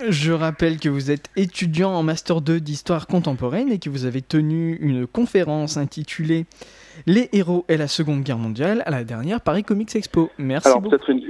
Je 0.09 0.31
rappelle 0.33 0.79
que 0.79 0.89
vous 0.89 1.11
êtes 1.11 1.29
étudiant 1.37 1.91
en 1.91 2.03
Master 2.05 2.41
2 2.41 2.61
d'Histoire 2.61 3.09
contemporaine 3.09 3.71
et 3.73 3.79
que 3.81 3.91
vous 3.91 4.05
avez 4.07 4.23
tenu 4.23 4.77
une 4.81 5.07
conférence 5.09 5.77
intitulée 5.77 6.47
Les 7.07 7.29
héros 7.33 7.65
et 7.69 7.77
la 7.77 7.89
Seconde 7.89 8.23
Guerre 8.23 8.39
mondiale 8.39 8.83
à 8.87 8.91
la 8.93 9.03
dernière 9.05 9.41
Paris 9.41 9.65
Comics 9.65 9.95
Expo. 9.97 10.31
Merci 10.39 10.69
Alors 10.69 10.81
beaucoup. 10.81 10.97
peut-être 10.97 11.11
une 11.11 11.21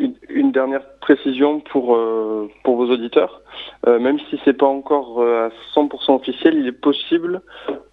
dernière 0.54 0.84
précision 1.00 1.60
pour, 1.60 1.94
euh, 1.94 2.48
pour 2.62 2.76
vos 2.76 2.90
auditeurs. 2.90 3.42
Euh, 3.86 3.98
même 3.98 4.18
si 4.30 4.40
c'est 4.44 4.56
pas 4.56 4.66
encore 4.66 5.20
euh, 5.20 5.48
à 5.48 5.78
100% 5.78 6.14
officiel, 6.14 6.54
il 6.56 6.66
est 6.66 6.80
possible 6.80 7.42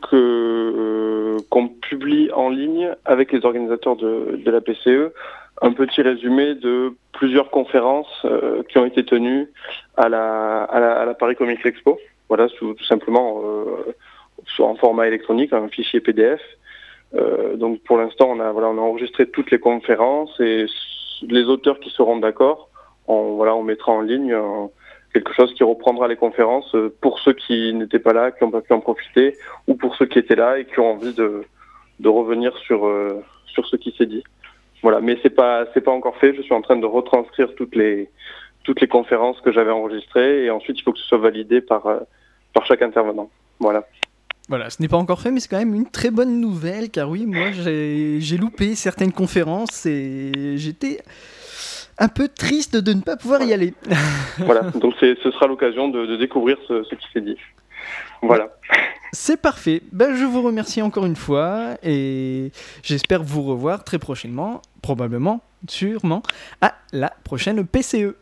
que 0.10 1.38
qu'on 1.50 1.67
publie 1.67 2.32
en 2.32 2.50
ligne 2.50 2.95
avec 3.04 3.34
les 3.34 3.43
organisateurs 3.45 3.97
de, 3.97 4.39
de 4.43 4.52
la 4.52 4.62
PCE 4.62 5.12
un 5.62 5.74
petit 5.74 6.02
résumé 6.02 6.56
de 6.56 6.93
plusieurs 7.12 7.52
conférences 7.52 8.26
qui 8.69 8.78
ont 8.80 8.86
été 8.86 9.06
tenues 9.06 9.47
à 9.95 10.10
la, 10.10 10.63
à 10.63 11.06
la, 11.06 11.13
Paris 11.13 11.36
Comics 11.36 11.63
Expo. 11.63 12.00
Voilà, 12.30 12.47
tout 12.50 12.84
simplement 12.88 13.41
sur 14.56 14.65
en 14.65 14.76
format 14.76 15.08
électronique, 15.08 15.54
un 15.54 15.67
fichier 15.67 16.00
PDF. 16.00 16.41
Donc 17.56 17.84
pour 17.84 17.97
l'instant, 17.97 18.30
on 18.32 18.39
a 18.39 18.52
voilà, 18.52 18.69
on 18.69 18.78
a 18.78 18.82
enregistré 18.82 19.28
toutes 19.30 19.52
les 19.52 19.60
conférences 19.60 20.34
et 20.39 20.65
les 21.21 21.43
auteurs 21.43 21.79
qui 21.79 21.89
seront 21.89 22.17
d'accord, 22.17 22.69
on 23.07 23.36
voilà, 23.36 23.55
on 23.55 23.63
mettra 23.63 23.91
en 23.91 24.01
ligne 24.01 24.34
euh, 24.34 24.67
quelque 25.13 25.34
chose 25.34 25.53
qui 25.53 25.63
reprendra 25.63 26.07
les 26.07 26.15
conférences 26.15 26.73
euh, 26.75 26.95
pour 27.01 27.19
ceux 27.19 27.34
qui 27.34 27.73
n'étaient 27.73 27.99
pas 27.99 28.13
là, 28.13 28.31
qui 28.31 28.43
n'ont 28.43 28.51
pas 28.51 28.62
pu 28.62 28.73
en 28.73 28.79
profiter, 28.79 29.38
ou 29.67 29.75
pour 29.75 29.95
ceux 29.95 30.05
qui 30.05 30.19
étaient 30.19 30.36
là 30.36 30.60
et 30.60 30.65
qui 30.65 30.79
ont 30.79 30.91
envie 30.91 31.13
de, 31.13 31.43
revenir 32.03 32.57
sur 32.57 32.88
euh, 32.88 33.23
sur 33.45 33.65
ce 33.67 33.75
qui 33.75 33.93
s'est 33.97 34.05
dit. 34.05 34.23
Voilà, 34.81 35.01
mais 35.01 35.17
c'est 35.21 35.29
pas 35.29 35.65
c'est 35.73 35.81
pas 35.81 35.91
encore 35.91 36.17
fait. 36.17 36.34
Je 36.34 36.41
suis 36.41 36.53
en 36.53 36.62
train 36.62 36.77
de 36.77 36.86
retranscrire 36.86 37.53
toutes 37.55 37.75
les 37.75 38.10
toutes 38.63 38.81
les 38.81 38.88
conférences 38.88 39.39
que 39.41 39.51
j'avais 39.51 39.71
enregistrées 39.71 40.45
et 40.45 40.49
ensuite 40.49 40.79
il 40.79 40.84
faut 40.84 40.93
que 40.93 40.99
ce 40.99 41.05
soit 41.05 41.17
validé 41.17 41.62
par 41.62 41.84
par 42.53 42.65
chaque 42.65 42.81
intervenant. 42.81 43.29
Voilà. 43.60 43.86
Voilà, 44.51 44.69
ce 44.69 44.81
n'est 44.81 44.89
pas 44.89 44.97
encore 44.97 45.21
fait, 45.21 45.31
mais 45.31 45.39
c'est 45.39 45.47
quand 45.47 45.59
même 45.59 45.73
une 45.73 45.89
très 45.89 46.11
bonne 46.11 46.41
nouvelle, 46.41 46.89
car 46.89 47.09
oui, 47.09 47.25
moi 47.25 47.51
j'ai 47.53 48.37
loupé 48.37 48.75
certaines 48.75 49.13
conférences 49.13 49.85
et 49.85 50.57
j'étais 50.57 50.99
un 51.97 52.09
peu 52.09 52.27
triste 52.27 52.75
de 52.75 52.91
ne 52.91 52.99
pas 52.99 53.15
pouvoir 53.15 53.41
y 53.43 53.53
aller. 53.53 53.73
voilà. 54.39 54.63
Donc 54.71 54.93
ce 54.99 55.15
sera 55.15 55.47
l'occasion 55.47 55.87
de, 55.87 56.05
de 56.05 56.17
découvrir 56.17 56.57
ce, 56.67 56.83
ce 56.83 56.95
qui 56.95 57.07
s'est 57.13 57.21
dit. 57.21 57.37
Voilà. 58.21 58.49
C'est 59.13 59.41
parfait. 59.41 59.83
Ben, 59.93 60.15
je 60.15 60.25
vous 60.25 60.41
remercie 60.41 60.81
encore 60.81 61.05
une 61.05 61.15
fois 61.15 61.77
et 61.81 62.51
j'espère 62.83 63.23
vous 63.23 63.43
revoir 63.43 63.85
très 63.85 63.99
prochainement, 63.99 64.61
probablement, 64.81 65.39
sûrement, 65.69 66.23
à 66.59 66.73
la 66.91 67.13
prochaine 67.23 67.65
PCE. 67.65 68.17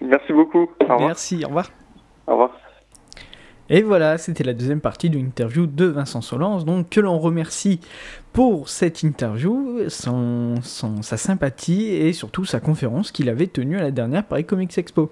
Merci 0.00 0.32
beaucoup. 0.32 0.70
Au 0.78 0.84
revoir. 0.84 1.00
Merci, 1.00 1.44
au 1.44 1.48
revoir. 1.48 1.68
Au 2.28 2.32
revoir. 2.32 2.61
Et 3.70 3.82
voilà, 3.82 4.18
c'était 4.18 4.44
la 4.44 4.52
deuxième 4.52 4.80
partie 4.80 5.08
d'une 5.08 5.26
interview 5.26 5.66
de 5.66 5.86
Vincent 5.86 6.20
Solence, 6.20 6.64
donc 6.64 6.90
que 6.90 7.00
l'on 7.00 7.18
remercie 7.18 7.80
pour 8.32 8.68
cette 8.68 9.02
interview, 9.02 9.80
son- 9.88 10.56
sa 10.62 11.16
sympathie 11.16 11.86
et 11.86 12.12
surtout 12.12 12.44
sa 12.44 12.60
conférence 12.60 13.12
qu'il 13.12 13.28
avait 13.30 13.46
tenue 13.46 13.78
à 13.78 13.82
la 13.82 13.90
dernière 13.90 14.24
Paris 14.24 14.44
Comics 14.44 14.76
Expo. 14.76 15.10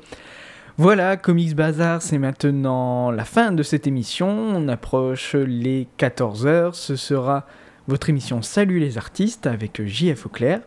Voilà, 0.77 1.17
Comics 1.17 1.55
Bazar, 1.55 2.01
c'est 2.03 2.19
maintenant 2.19 3.11
la 3.11 3.25
fin 3.25 3.53
de 3.53 3.63
cette 3.63 3.87
émission. 3.87 4.29
On 4.29 4.69
approche 4.69 5.35
les 5.35 5.87
14h. 5.99 6.75
Ce 6.75 6.97
sera 6.97 7.47
votre 7.87 8.09
émission 8.11 8.41
Salut 8.43 8.79
les 8.79 8.97
artistes 8.99 9.47
avec 9.47 9.85
JF 9.85 10.27
Auclair. 10.27 10.61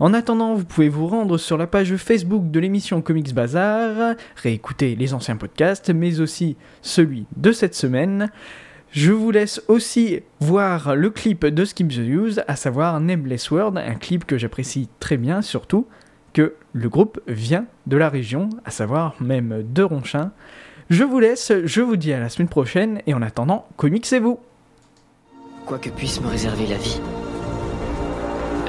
En 0.00 0.14
attendant, 0.14 0.54
vous 0.54 0.64
pouvez 0.64 0.88
vous 0.88 1.06
rendre 1.06 1.36
sur 1.36 1.58
la 1.58 1.66
page 1.66 1.94
Facebook 1.96 2.50
de 2.50 2.58
l'émission 2.58 3.02
Comics 3.02 3.34
Bazar, 3.34 4.14
réécouter 4.34 4.96
les 4.96 5.12
anciens 5.12 5.36
podcasts, 5.36 5.90
mais 5.90 6.20
aussi 6.20 6.56
celui 6.80 7.26
de 7.36 7.52
cette 7.52 7.74
semaine. 7.74 8.30
Je 8.92 9.12
vous 9.12 9.30
laisse 9.30 9.62
aussi 9.68 10.20
voir 10.40 10.96
le 10.96 11.10
clip 11.10 11.44
de 11.44 11.64
Skip 11.66 11.88
the 11.88 11.98
Use, 11.98 12.42
à 12.48 12.56
savoir 12.56 12.98
Nameless 12.98 13.50
World, 13.50 13.76
un 13.76 13.94
clip 13.94 14.24
que 14.24 14.38
j'apprécie 14.38 14.88
très 15.00 15.18
bien, 15.18 15.42
surtout 15.42 15.86
que 16.32 16.54
le 16.72 16.88
groupe 16.88 17.20
vient 17.26 17.66
de 17.86 17.98
la 17.98 18.08
région, 18.08 18.48
à 18.64 18.70
savoir 18.70 19.16
même 19.20 19.62
de 19.70 19.82
Ronchin. 19.82 20.32
Je 20.88 21.04
vous 21.04 21.20
laisse, 21.20 21.52
je 21.64 21.82
vous 21.82 21.96
dis 21.96 22.14
à 22.14 22.20
la 22.20 22.30
semaine 22.30 22.48
prochaine, 22.48 23.02
et 23.06 23.12
en 23.12 23.20
attendant, 23.20 23.66
comics 23.76 24.10
et 24.14 24.18
vous 24.18 24.38
Quoi 25.66 25.78
que 25.78 25.90
puisse 25.90 26.22
me 26.22 26.28
réserver 26.28 26.66
la 26.66 26.78
vie, 26.78 27.00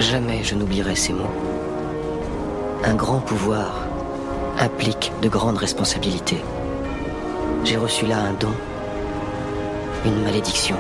jamais 0.02 0.44
je 0.44 0.56
n'oublierai 0.56 0.96
ces 0.96 1.14
mots. 1.14 1.36
Un 2.84 2.96
grand 2.96 3.20
pouvoir 3.20 3.86
implique 4.60 5.12
de 5.22 5.30
grandes 5.30 5.58
responsabilités. 5.58 6.42
J'ai 7.64 7.78
reçu 7.78 8.08
là 8.08 8.18
un 8.18 8.34
don, 8.34 8.54
une 10.06 10.24
malédiction. 10.24 10.76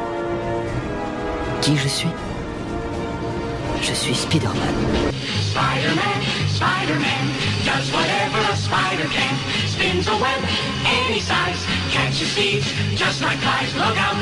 Qui 1.62 1.78
je 1.78 1.88
suis? 1.88 2.10
Je 3.82 3.94
suis 3.94 4.16
Spider-Man. 4.16 4.76
Spider-Man, 5.52 6.20
Spider-Man, 6.50 7.26
does 7.66 7.92
whatever 7.94 8.42
a 8.52 8.56
spider 8.56 9.08
can. 9.10 9.36
Spins 9.68 10.08
a 10.08 10.16
web 10.16 10.42
any 10.86 11.20
size, 11.20 11.66
catches 11.92 12.34
thieves 12.34 12.68
just 12.96 13.22
like 13.22 13.38
flies. 13.38 13.74
Look 13.76 13.98
out, 13.98 14.18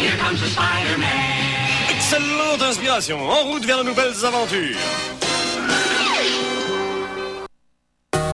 here 0.00 0.16
comes 0.18 0.40
the 0.40 0.48
Spider-Man. 0.48 1.55
Excellente 2.08 2.62
inspiration, 2.62 3.18
en 3.28 3.46
route 3.46 3.64
vers 3.64 3.78
de 3.78 3.82
nouvelles 3.82 4.24
aventures. 4.24 4.76